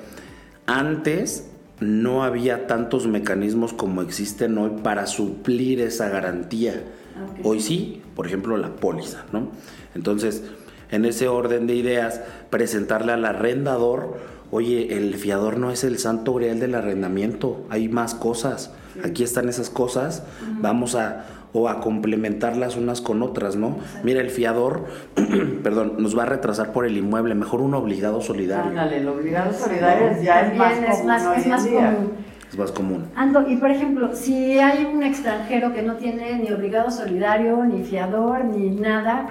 [0.66, 6.84] antes no había tantos mecanismos como existen hoy para suplir esa garantía.
[7.32, 7.44] Okay.
[7.44, 9.50] Hoy sí, por ejemplo, la póliza, ¿no?
[9.96, 10.44] Entonces,
[10.92, 14.18] en ese orden de ideas, presentarle al arrendador,
[14.52, 19.00] oye, el fiador no es el santo grial del arrendamiento, hay más cosas, sí.
[19.04, 20.62] aquí están esas cosas, uh -huh.
[20.62, 23.78] vamos a o a complementarlas unas con otras, ¿no?
[23.80, 24.00] Sí.
[24.04, 24.86] Mira, el fiador,
[25.64, 28.70] perdón, nos va a retrasar por el inmueble, mejor un obligado solidario.
[28.70, 30.26] Ándale, el obligado solidario sí.
[30.26, 32.12] ya es más, es común más, es más común.
[32.50, 33.06] Es más común.
[33.16, 37.84] Ando, y por ejemplo, si hay un extranjero que no tiene ni obligado solidario, ni
[37.84, 39.28] fiador, ni nada,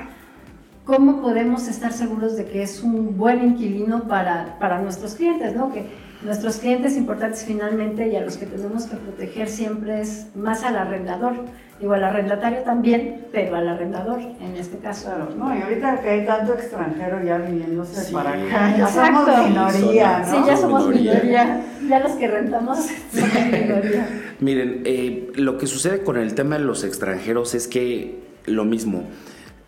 [0.91, 5.73] ¿cómo podemos estar seguros de que es un buen inquilino para, para nuestros clientes, ¿no?
[5.73, 5.85] Que
[6.25, 10.77] nuestros clientes importantes finalmente y a los que tenemos que proteger siempre es más al
[10.77, 11.35] arrendador.
[11.79, 15.07] Digo, al arrendatario también, pero al arrendador en este caso.
[15.07, 18.13] Claro, no, y ahorita que hay tanto extranjero ya viniéndose Sí.
[18.13, 19.27] para acá, ya Exacto.
[19.33, 20.25] somos minoría, ¿no?
[20.27, 21.15] Sí, ya somos Minoría.
[21.15, 21.65] minoría.
[21.89, 22.79] Ya los que rentamos
[23.15, 24.09] somos minoría.
[24.41, 29.05] Miren, eh, lo que sucede con el tema de los extranjeros es que lo mismo,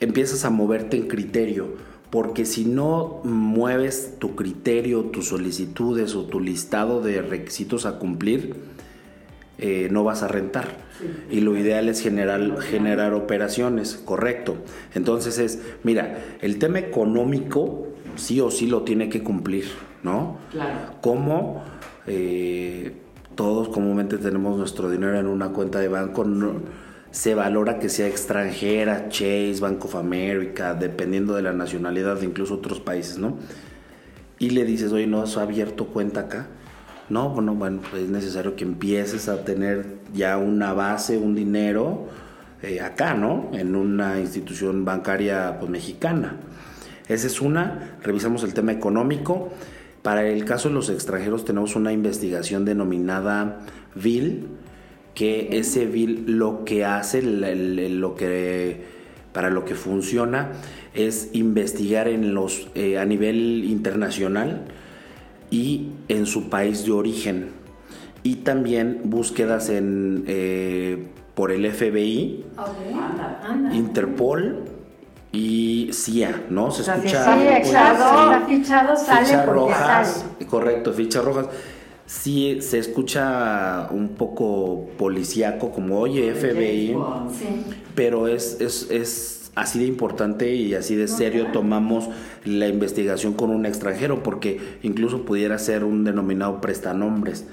[0.04, 1.68] empiezas a moverte en criterio,
[2.10, 8.54] porque si no mueves tu criterio, tus solicitudes o tu listado de requisitos a cumplir,
[9.58, 10.76] eh, no vas a rentar.
[11.30, 14.56] Y lo ideal es generar, generar operaciones, correcto.
[14.94, 17.86] Entonces es, mira, el tema económico
[18.16, 19.66] sí o sí lo tiene que cumplir,
[20.02, 20.36] ¿no?
[20.50, 20.94] Claro.
[21.00, 21.62] Como
[22.06, 22.92] eh,
[23.34, 26.60] todos comúnmente tenemos nuestro dinero en una cuenta de banco, no-
[27.12, 32.54] se valora que sea extranjera, Chase, Bank of America, dependiendo de la nacionalidad de incluso
[32.54, 33.36] otros países, ¿no?
[34.38, 36.48] Y le dices, oye, ¿no has abierto cuenta acá?
[37.10, 42.08] No, bueno, bueno, es necesario que empieces a tener ya una base, un dinero
[42.62, 43.50] eh, acá, ¿no?
[43.52, 46.36] En una institución bancaria pues, mexicana.
[47.08, 47.98] Esa es una.
[48.02, 49.52] Revisamos el tema económico.
[50.02, 53.58] Para el caso de los extranjeros tenemos una investigación denominada
[53.94, 54.46] VIL,
[55.14, 58.82] que ese VIL lo que hace, el- el- el- lo que,
[59.32, 60.52] para lo que funciona,
[60.94, 64.62] es investigar en los, eh, a nivel internacional
[65.50, 67.50] y en su país de origen.
[68.22, 73.40] Y también búsquedas en, eh, por el FBI, Anda.
[73.44, 73.74] Anda.
[73.74, 74.64] Interpol
[75.32, 76.70] y CIA, ¿no?
[76.70, 77.24] Se O sea, si escucha.
[77.24, 78.96] Sí, Fichado.
[78.96, 79.06] Sí.
[79.06, 80.46] Sale Fichas rojas, sale.
[80.46, 81.46] correcto, fichas rojas.
[82.20, 86.94] Sí, se escucha un poco policíaco, como oye, FBI.
[87.36, 87.64] Sí.
[87.94, 92.10] pero es, es, es así de importante y así de serio tomamos
[92.44, 97.46] la investigación con un extranjero, porque incluso pudiera ser un denominado prestanombres,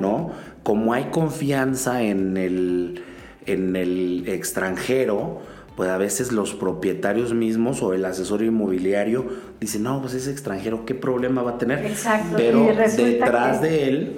[0.00, 0.30] ¿no?
[0.62, 3.02] Como hay confianza en el,
[3.46, 5.42] en el extranjero,
[5.76, 9.26] pues a veces los propietarios mismos o el asesor inmobiliario
[9.60, 11.84] dicen, no, pues ese extranjero, ¿qué problema va a tener?
[11.84, 12.34] Exacto.
[12.36, 14.16] Pero detrás que- de él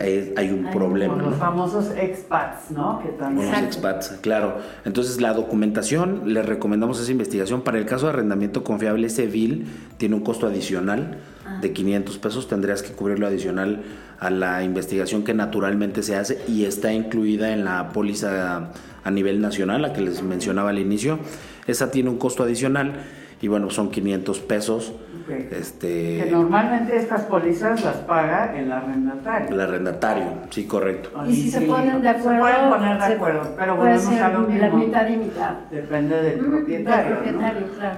[0.00, 1.14] eh, hay un Hay problema.
[1.14, 1.30] Con ¿no?
[1.30, 3.00] los famosos expats, ¿no?
[3.02, 3.50] Que también.
[3.50, 4.58] Los expats, claro.
[4.84, 7.62] Entonces, la documentación, les recomendamos esa investigación.
[7.62, 11.18] Para el caso de arrendamiento confiable, ese bill tiene un costo adicional
[11.62, 12.48] de 500 pesos.
[12.48, 13.82] Tendrías que cubrirlo adicional
[14.18, 18.72] a la investigación que naturalmente se hace y está incluida en la póliza
[19.06, 21.18] a nivel nacional, la que les mencionaba al inicio.
[21.66, 22.92] Esa tiene un costo adicional
[23.40, 24.92] y bueno, son 500 pesos.
[25.22, 25.30] Ok.
[25.52, 29.48] Este, Que normalmente estas pólizas las paga el arrendatario.
[29.50, 31.10] el arrendatario, sí, correcto.
[31.22, 31.76] el Y si se inquilino.
[31.76, 34.48] ponen de acuerdo, Se pueden poner de se- acuerdo, pero puede volvemos ser a lo
[34.48, 35.50] la mitad y mitad.
[35.70, 37.14] Depende del Mm, propietario.
[37.14, 37.96] del propietario, claro.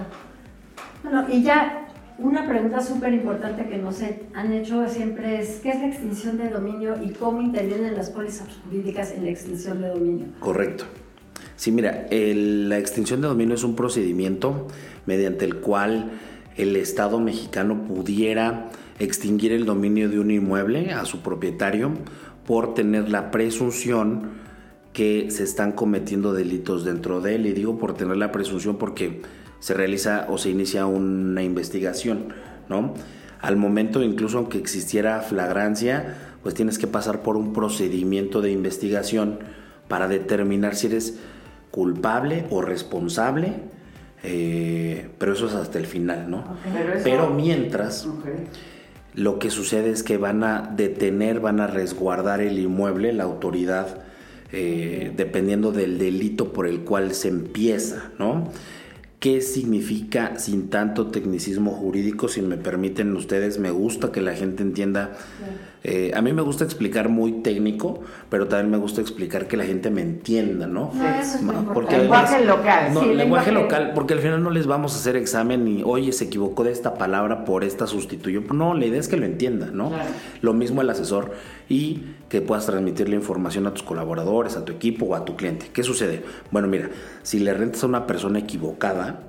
[1.03, 1.87] Bueno, y ya
[2.18, 4.00] una pregunta súper importante que nos
[4.35, 8.48] han hecho siempre es, ¿qué es la extinción de dominio y cómo intervienen las pólizas
[8.64, 10.26] jurídicas en la extinción de dominio?
[10.40, 10.85] Correcto.
[11.57, 14.66] Sí, mira, la extinción de dominio es un procedimiento
[15.07, 16.11] mediante el cual
[16.57, 21.92] el Estado mexicano pudiera extinguir el dominio de un inmueble a su propietario
[22.46, 24.31] por tener la presunción
[24.92, 27.46] que se están cometiendo delitos dentro de él.
[27.46, 29.22] Y digo por tener la presunción porque
[29.61, 32.29] se realiza o se inicia una investigación,
[32.68, 32.94] ¿no?
[33.40, 39.38] Al momento, incluso aunque existiera flagrancia, pues tienes que pasar por un procedimiento de investigación
[39.88, 41.18] para determinar si eres
[41.71, 43.53] culpable o responsable,
[44.25, 46.44] eh, pero eso es hasta el final, ¿no?
[46.73, 48.09] Pero, eso- Pero mientras,
[49.14, 53.99] lo que sucede es que van a detener, van a resguardar el inmueble, la autoridad,
[54.53, 58.49] eh, dependiendo del delito por el cual se empieza, ¿no?
[59.20, 62.28] ¿Qué significa sin tanto tecnicismo jurídico?
[62.28, 65.11] Si me permiten ustedes, me gusta que la gente entienda.
[65.83, 68.00] eh, a mí me gusta explicar muy técnico,
[68.31, 70.92] pero también me gusta explicar que la gente me entienda, ¿no?
[70.94, 71.74] No, eso es muy Ma- importante.
[71.74, 72.94] porque Lenguaje local.
[72.94, 75.83] no, Sí, lenguaje, lenguaje- local, porque al final no les vamos a hacer examen y,
[75.85, 78.42] oye, se equivocó de esta palabra por esta sustituyó.
[78.52, 79.88] No, la idea es que lo entienda, ¿no?
[79.88, 80.11] Claro.
[80.42, 81.33] Lo mismo el asesor
[81.68, 85.36] y que puedas transmitir la información a tus colaboradores, a tu equipo o a tu
[85.36, 85.70] cliente.
[85.72, 86.22] ¿Qué sucede?
[86.50, 86.90] Bueno, mira,
[87.22, 89.20] si le rentas a una persona equivocada,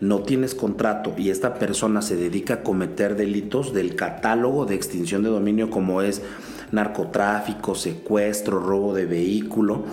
[0.00, 5.22] no tienes contrato y esta persona se dedica a cometer delitos del catálogo de extinción
[5.22, 6.22] de dominio como es
[6.72, 9.84] narcotráfico, secuestro, robo de vehículo,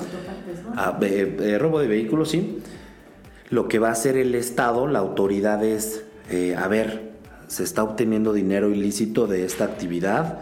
[0.76, 2.60] Ah, eh, eh, robo de vehículo, sí.
[3.50, 7.14] Lo que va a hacer el Estado, la autoridad es, eh, a ver,
[7.48, 10.40] se está obteniendo dinero ilícito de esta actividad,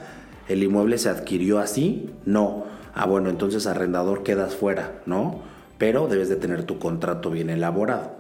[0.48, 2.66] el inmueble se adquirió así, no.
[2.94, 5.42] Ah, bueno, entonces arrendador quedas fuera, ¿no?
[5.78, 8.18] Pero debes de tener tu contrato bien elaborado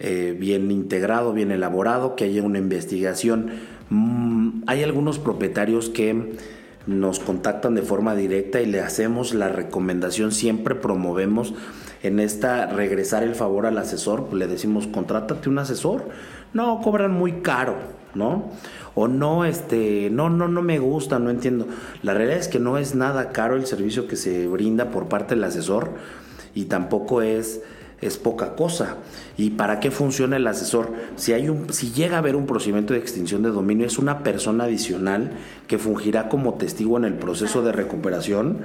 [0.00, 3.52] eh, bien integrado, bien elaborado, que haya una investigación.
[3.90, 6.32] Mm, hay algunos propietarios que
[6.86, 11.54] nos contactan de forma directa y le hacemos la recomendación, siempre promovemos
[12.02, 16.10] en esta regresar el favor al asesor, pues le decimos, contrátate un asesor.
[16.52, 17.76] No, cobran muy caro,
[18.14, 18.50] ¿no?
[18.94, 21.66] O no, este, no, no, no me gusta, no entiendo.
[22.02, 25.34] La realidad es que no es nada caro el servicio que se brinda por parte
[25.34, 25.90] del asesor
[26.54, 27.60] y tampoco es
[28.00, 28.96] es poca cosa.
[29.36, 30.92] ¿Y para qué funciona el asesor?
[31.16, 34.22] Si, hay un, si llega a haber un procedimiento de extinción de dominio, es una
[34.22, 35.32] persona adicional
[35.66, 38.58] que fungirá como testigo en el proceso de recuperación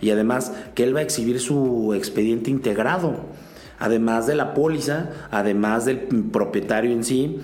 [0.00, 3.16] y además que él va a exhibir su expediente integrado.
[3.78, 7.40] Además de la póliza, además del propietario en sí,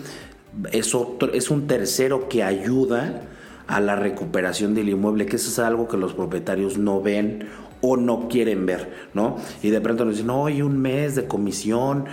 [0.73, 3.23] es, otro, es un tercero que ayuda
[3.67, 7.49] a la recuperación del inmueble, que eso es algo que los propietarios no ven
[7.81, 9.37] o no quieren ver, ¿no?
[9.63, 12.07] Y de pronto nos dicen, oye, un mes de comisión.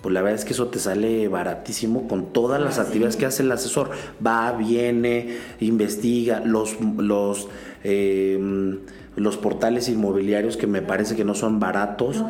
[0.00, 3.44] Pues la verdad es que eso te sale baratísimo con todas las actividades que hace
[3.44, 3.90] el asesor.
[4.26, 7.48] Va, viene, investiga, los, los,
[7.84, 8.80] eh,
[9.14, 12.24] los portales inmobiliarios que me parece que no son baratos,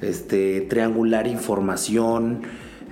[0.00, 2.42] este, triangular información,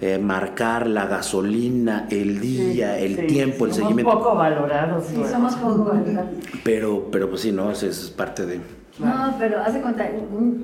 [0.03, 4.19] eh, marcar la gasolina, el día, el Sí, tiempo, el somos seguimiento.
[4.19, 5.05] poco valorados.
[5.07, 5.31] Sí, luego.
[5.31, 6.31] somos poco valorados.
[6.65, 7.71] Pero, pero pues sí, ¿no?
[7.71, 8.61] Eso es parte de...
[8.99, 10.11] No, pero haz de cuenta,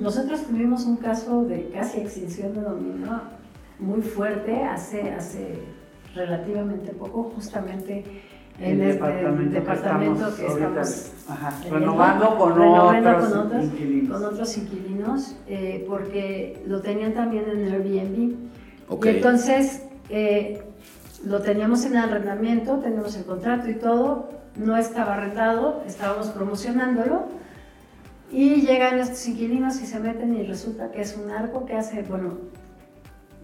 [0.01, 3.21] nosotros tuvimos un caso de casi extinción de dominio
[3.79, 5.61] muy fuerte hace, hace
[6.15, 8.05] relativamente poco, justamente
[8.61, 13.09] en El este departamento que departamento estamos que ahorita, estamos ajá, teniendo, renovando con renovando
[13.11, 14.11] otros con otros, inquilinos.
[14.21, 18.35] con otros inquilinos, eh, porque lo tenían también en Airbnb.
[18.89, 19.07] Ok.
[19.07, 20.63] Y entonces eh,
[21.25, 27.27] lo teníamos en arrendamiento, teníamos el contrato y todo, no estaba arrendado, estábamos promocionándolo.
[28.31, 32.03] Y llegan estos inquilinos y se meten y resulta que es un arco que hace,
[32.03, 32.35] bueno,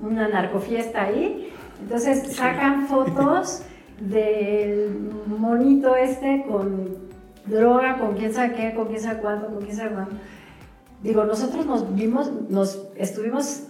[0.00, 1.50] una narcofiesta ahí.
[1.80, 3.62] Entonces sacan fotos
[4.00, 7.04] del monito este con
[7.46, 10.16] droga, con quién sabe qué, con quién sabe cuánto, con quién sabe cuánto.
[11.02, 13.64] Digo, nosotros nos vimos, nos estuvimos,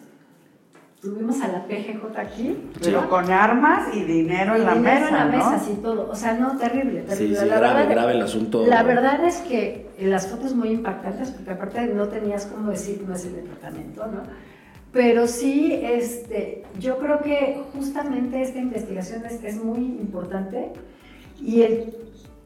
[1.04, 2.70] tuvimos a la PGJ aquí.
[2.82, 5.64] Pero con armas y dinero en la dinero mesa, en la mesa, ¿no?
[5.64, 6.08] sí, todo.
[6.10, 7.36] O sea, no, terrible, Sí, terrible.
[7.40, 8.66] sí, La grave, verdad- grave el asunto.
[8.66, 13.14] La verdad es que las fotos muy impactantes, porque aparte no tenías como decir, no
[13.14, 14.22] es el departamento, ¿no?
[14.92, 20.70] Pero sí, este, yo creo que justamente esta investigación es, es muy importante
[21.40, 21.96] y el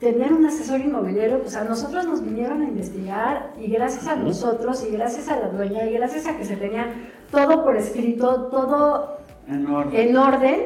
[0.00, 4.86] tener un asesor inmobiliario, pues a nosotros nos vinieron a investigar y gracias a nosotros
[4.88, 6.86] y gracias a la dueña y gracias a que se tenía
[7.30, 9.18] todo por escrito, todo
[9.48, 10.02] Enorme.
[10.08, 10.60] en orden,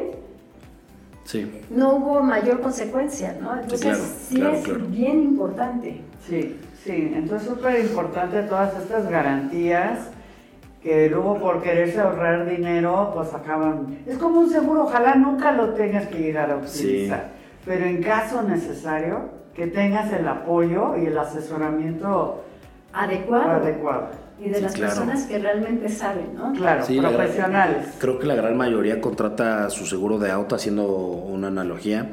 [1.25, 1.61] Sí.
[1.71, 3.55] no hubo mayor consecuencia, ¿no?
[3.55, 4.85] Entonces claro, sí claro, es claro.
[4.89, 6.01] bien importante.
[6.27, 10.11] Sí, sí, entonces súper importante todas estas garantías
[10.83, 13.99] que luego por quererse ahorrar dinero, pues acaban...
[14.05, 17.29] Es como un seguro, ojalá nunca lo tengas que llegar a utilizar,
[17.65, 22.43] pero en caso necesario, que tengas el apoyo y el asesoramiento
[22.93, 23.51] Adecuado.
[23.53, 24.09] adecuado.
[24.41, 24.93] Y de Sí, las claro.
[24.95, 26.53] personas que realmente saben, ¿no?
[26.53, 27.87] Claro, Sí, gran- profesionales.
[27.99, 32.11] Creo que la gran mayoría contrata su seguro de auto haciendo una analogía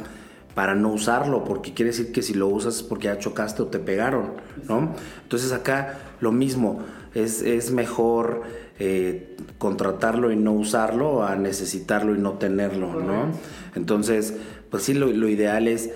[0.56, 3.68] para no usarlo, porque quiere decir que si lo usas es porque ya chocaste o
[3.68, 4.32] te pegaron,
[4.68, 4.94] ¿no?
[5.24, 6.82] Entonces acá lo mismo,
[7.16, 8.42] es, es mejor
[8.80, 13.28] eh, contratarlo y no usarlo a necesitarlo y no tenerlo, ¿no?
[13.76, 14.34] Entonces,
[14.70, 15.90] pues sí, lo, lo ideal es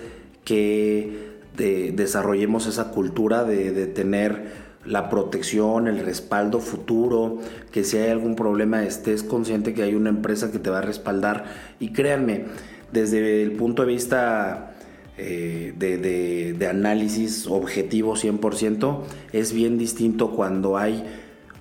[0.44, 7.38] que de- desarrollemos esa cultura de, de tener la protección, el respaldo futuro,
[7.72, 10.82] que si hay algún problema estés consciente que hay una empresa que te va a
[10.82, 11.44] respaldar.
[11.80, 12.44] Y créanme,
[12.92, 14.74] desde el punto de vista
[15.16, 19.00] eh, de, de- de análisis objetivo 100%,
[19.32, 21.04] es bien distinto cuando hay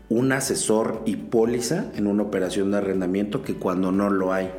[0.09, 4.49] un asesor y póliza en una operación de arrendamiento que cuando no lo hay.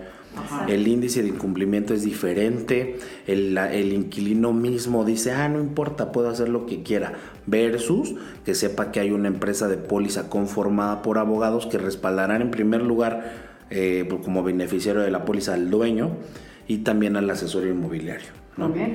[0.69, 6.49] El índice de incumplimiento es diferente, el, inquilino mismo dice, ah, no importa, puedo hacer
[6.49, 7.15] lo que quiera,
[7.47, 8.15] versus
[8.45, 12.83] que sepa que hay una empresa de póliza conformada por abogados que respaldarán en primer
[12.83, 13.33] lugar
[13.71, 16.13] eh, como beneficiario de la póliza al dueño
[16.69, 18.44] y también al asesor inmobiliario.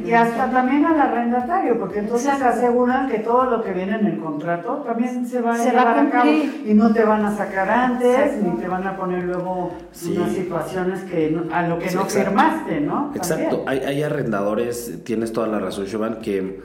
[0.06, 4.18] Y hasta también al arrendatario, porque entonces aseguran que todo lo que viene en el
[4.20, 6.30] contrato también se va a Se va llevar a a, cabo
[6.66, 8.46] y no te van a sacar antes, Exacto.
[8.54, 10.16] ni te van a poner luego Sí.
[10.16, 12.30] unas situaciones que no- a lo que Sí, no exacto.
[12.30, 13.12] firmaste, ¿no?
[13.14, 16.62] Exacto, hay, hay arrendadores, tienes toda la razón, Siobhan, que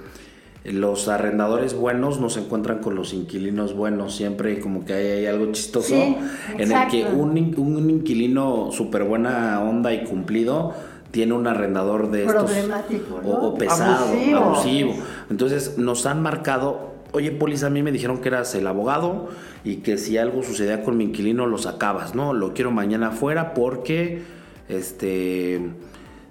[0.64, 5.26] los arrendadores buenos no se encuentran con los inquilinos buenos, siempre como que hay, hay
[5.26, 6.16] algo chistoso Sí,
[6.56, 10.72] en el que un, in- un inquilino súper buena onda y cumplido
[11.14, 13.28] tiene un arrendador de estos Problemático, ¿no?
[13.30, 14.38] o, o pesado, Abusivo.
[14.40, 14.94] abusivo.
[15.30, 19.28] Entonces nos han marcado, oye, Polis, a mí me dijeron que eras el abogado
[19.62, 22.32] y que si algo sucedía con mi inquilino lo sacabas, ¿no?
[22.32, 24.22] Lo quiero mañana afuera porque
[24.68, 25.60] este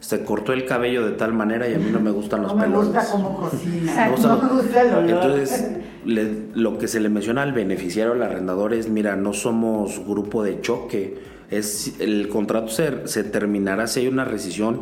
[0.02, 2.68] se cortó el cabello de tal manera y a mí no me gustan los No
[2.68, 5.10] me gusta cómo cocina, no me gusta el olor.
[5.10, 5.72] Entonces,
[6.04, 10.44] le- lo que se le menciona al beneficiario, al arrendador, es, mira, no somos grupo
[10.44, 11.32] de choque.
[11.58, 14.82] Es, el contrato se, se terminará si hay una rescisión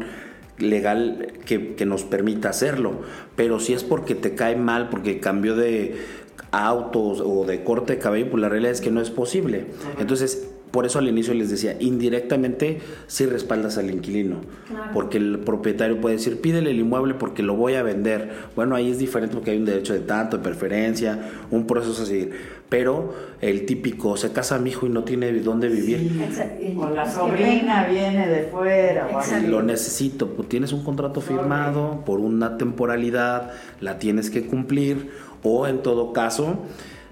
[0.57, 3.01] legal que, que nos permita hacerlo.
[3.35, 5.97] Pero si es porque te cae mal, porque cambió de
[6.51, 9.67] autos o de corte de cabello, pues la realidad es que no es posible.
[9.99, 14.91] Entonces, por eso al inicio les decía, indirectamente sí respaldas al inquilino, Claro.
[14.93, 18.31] porque el propietario puede decir, pídele el inmueble porque lo voy a vender.
[18.55, 21.19] Bueno, ahí es diferente porque hay un derecho de tanto, de preferencia,
[21.51, 22.31] un proceso a seguir.
[22.69, 25.99] Pero el típico, se casa mi hijo y no tiene dónde vivir.
[26.61, 29.09] Y- O la sobrina viene de fuera.
[29.11, 29.49] Exacto.
[29.49, 33.51] Lo necesito, pues tienes un contrato firmado por una temporalidad,
[33.81, 35.09] la tienes que cumplir
[35.43, 36.59] o en todo caso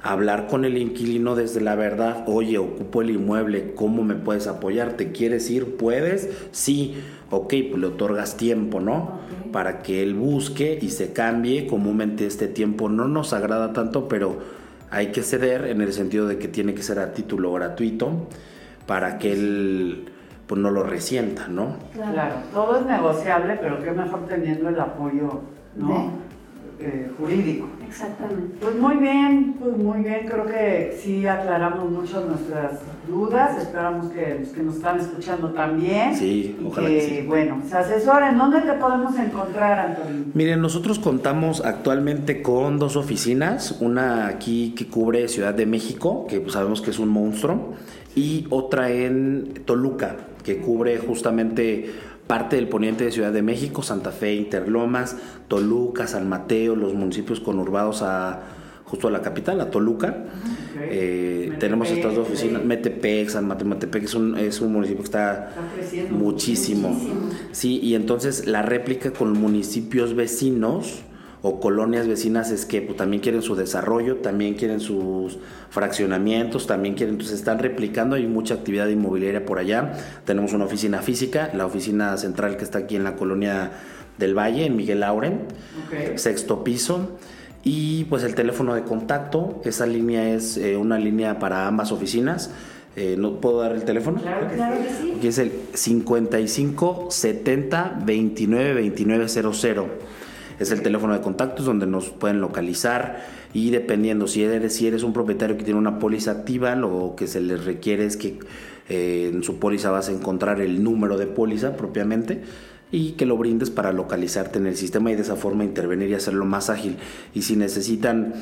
[0.01, 4.93] hablar con el inquilino desde la verdad, oye, ocupo el inmueble, ¿cómo me puedes apoyar?
[4.93, 5.77] ¿Te quieres ir?
[5.77, 6.29] ¿Puedes?
[6.51, 6.95] Sí,
[7.29, 9.19] ok, pues le otorgas tiempo, ¿no?
[9.51, 14.37] Para que él busque y se cambie, comúnmente este tiempo no nos agrada tanto, pero
[14.91, 18.27] hay que ceder en el sentido de que tiene que ser a título gratuito
[18.85, 20.05] para que él
[20.47, 21.75] pues no lo resienta, ¿no?
[21.93, 22.13] Claro.
[22.13, 25.41] Claro, todo es negociable, pero qué mejor teniendo el apoyo
[25.75, 26.11] ¿no?
[26.81, 27.67] Eh, jurídico.
[27.85, 28.55] Exactamente.
[28.61, 34.37] Pues muy bien, pues muy bien, creo que sí aclaramos mucho nuestras dudas, esperamos que
[34.39, 36.15] los que nos están escuchando también.
[36.15, 37.27] Sí, y ojalá que, que sí.
[37.27, 40.23] bueno, se asesoren, ¿dónde te podemos encontrar, Antonio?
[40.33, 46.39] Miren, nosotros contamos actualmente con dos oficinas, una aquí que cubre Ciudad de México, que
[46.39, 47.73] pues sabemos que es un monstruo,
[48.15, 51.91] y otra en Toluca, que cubre justamente
[52.29, 55.15] parte del poniente de Ciudad de México, Santa Fe, Interlomas,
[55.47, 58.41] Toluca, San Mateo, los municipios conurbados a
[58.85, 60.25] justo a la capital, a Toluca.
[60.79, 65.07] Eh, tenemos estas dos oficinas, Metepec, San Mateo Metepec es un, es un municipio que
[65.07, 65.55] está,
[66.11, 66.95] muchísimo.
[67.51, 71.01] Sí, y entonces la réplica con municipios vecinos
[71.41, 75.37] o colonias vecinas es que pues, también quieren su desarrollo, también quieren sus
[75.69, 79.93] fraccionamientos, también quieren, entonces están replicando, hay mucha actividad inmobiliaria por allá.
[80.25, 83.71] Tenemos una oficina física, la oficina central que está aquí en la colonia
[84.17, 85.41] del Valle, en Miguel Lauren,
[86.15, 87.17] sexto piso.
[87.63, 92.51] Y pues el teléfono de contacto, esa línea es eh, una línea para ambas oficinas.
[92.95, 94.21] Eh, ¿No puedo dar el teléfono?
[94.21, 95.13] Claro, claro que sí.
[95.17, 99.87] Aquí es el 55 70 29 29 00.
[100.59, 105.03] Es el teléfono de contactos donde nos pueden localizar y dependiendo si eres, si eres
[105.03, 108.39] un propietario que tiene una póliza activa, lo que se les requiere es que
[108.89, 112.41] eh, en su póliza vas a encontrar el número de póliza propiamente
[112.91, 116.15] y que lo brindes para localizarte en el sistema y de esa forma intervenir y
[116.15, 116.97] hacerlo más ágil.
[117.33, 118.33] Y si necesitan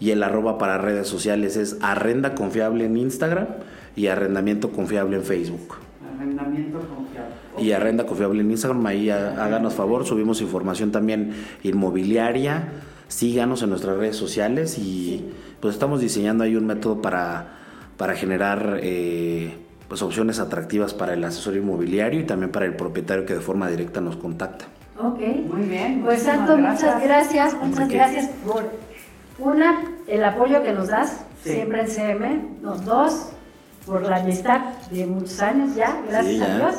[0.00, 3.48] y el arroba para redes sociales es arrenda confiable en Instagram
[3.96, 5.89] y arrendamiento confiable en Facebook.
[6.20, 7.34] Arrendamiento confiable.
[7.58, 12.68] Y arrenda confiable en Instagram, ahí háganos favor, subimos información también inmobiliaria,
[13.08, 17.46] síganos en nuestras redes sociales y pues estamos diseñando ahí un método para,
[17.96, 19.54] para generar eh,
[19.88, 23.68] pues opciones atractivas para el asesor inmobiliario y también para el propietario que de forma
[23.68, 24.66] directa nos contacta.
[24.98, 25.20] Ok.
[25.50, 26.02] Muy bien.
[26.04, 28.70] Pues Santo, muchas gracias, muchas gracias por
[29.38, 31.52] una, el apoyo que nos das Sí.
[31.52, 33.30] siempre en CM, los dos,
[33.86, 34.60] por la amistad
[34.90, 36.54] de muchos años ya, gracias Sí, ya.
[36.54, 36.74] a Dios.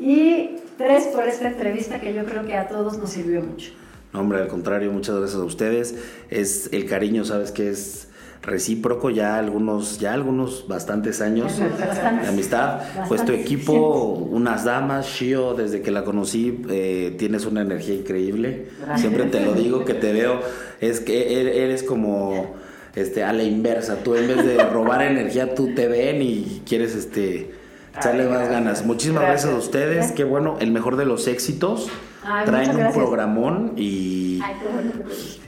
[0.00, 3.70] Y tres, por esta entrevista que yo creo que a todos nos sirvió mucho.
[4.12, 5.94] No, hombre, al contrario, muchas gracias a ustedes.
[6.30, 8.08] Es el cariño, sabes que es
[8.42, 12.22] recíproco, ya algunos, ya algunos bastantes años Bastantes.
[12.22, 12.80] de amistad.
[13.08, 13.40] Pues tu Bastantes.
[13.40, 18.68] equipo, unas damas, Shio, desde que la conocí, eh, tienes una energía increíble.
[18.96, 20.40] Siempre te lo digo, que te veo,
[20.80, 22.54] es que er- eres como
[22.94, 23.96] este a la inversa.
[24.02, 27.52] Tú en vez de robar energía, tú te ven y quieres este
[27.96, 28.84] echarle más ganas.
[28.84, 29.44] Muchísimas gracias.
[29.50, 29.64] Gracias.
[29.64, 30.12] a ustedes.
[30.12, 31.88] Qué bueno, el mejor de los éxitos.
[32.26, 34.90] Ay, Traen un programón y Ay, qué bueno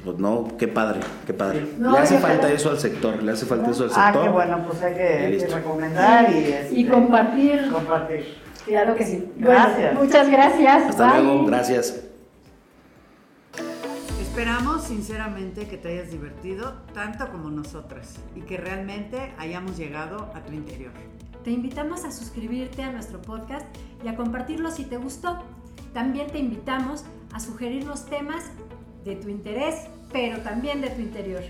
[0.04, 1.66] pues no, qué padre, qué padre.
[1.78, 4.22] No, le hace falta eso al sector, le hace falta eso al Ah, sector.
[4.24, 5.56] qué bueno, pues hay que, hay que listo.
[5.56, 8.26] recomendar y, este, Y compartir, compartir.
[8.66, 9.24] claro que sí.
[9.38, 9.76] Gracias.
[9.94, 10.82] Bueno, muchas gracias.
[10.90, 11.22] Hasta Bye.
[11.24, 12.00] luego, gracias.
[14.36, 20.42] Esperamos sinceramente que te hayas divertido tanto como nosotras y que realmente hayamos llegado a
[20.42, 20.92] tu interior.
[21.42, 23.64] Te invitamos a suscribirte a nuestro podcast
[24.04, 25.42] y a compartirlo si te gustó.
[25.94, 28.44] También te invitamos a sugerirnos temas
[29.06, 31.42] de tu interés, pero también de tu interior.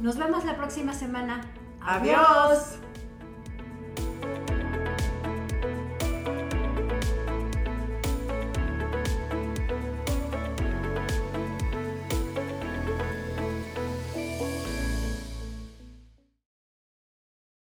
[0.00, 1.40] Nos vemos la próxima semana.
[1.80, 2.78] ¡Adiós!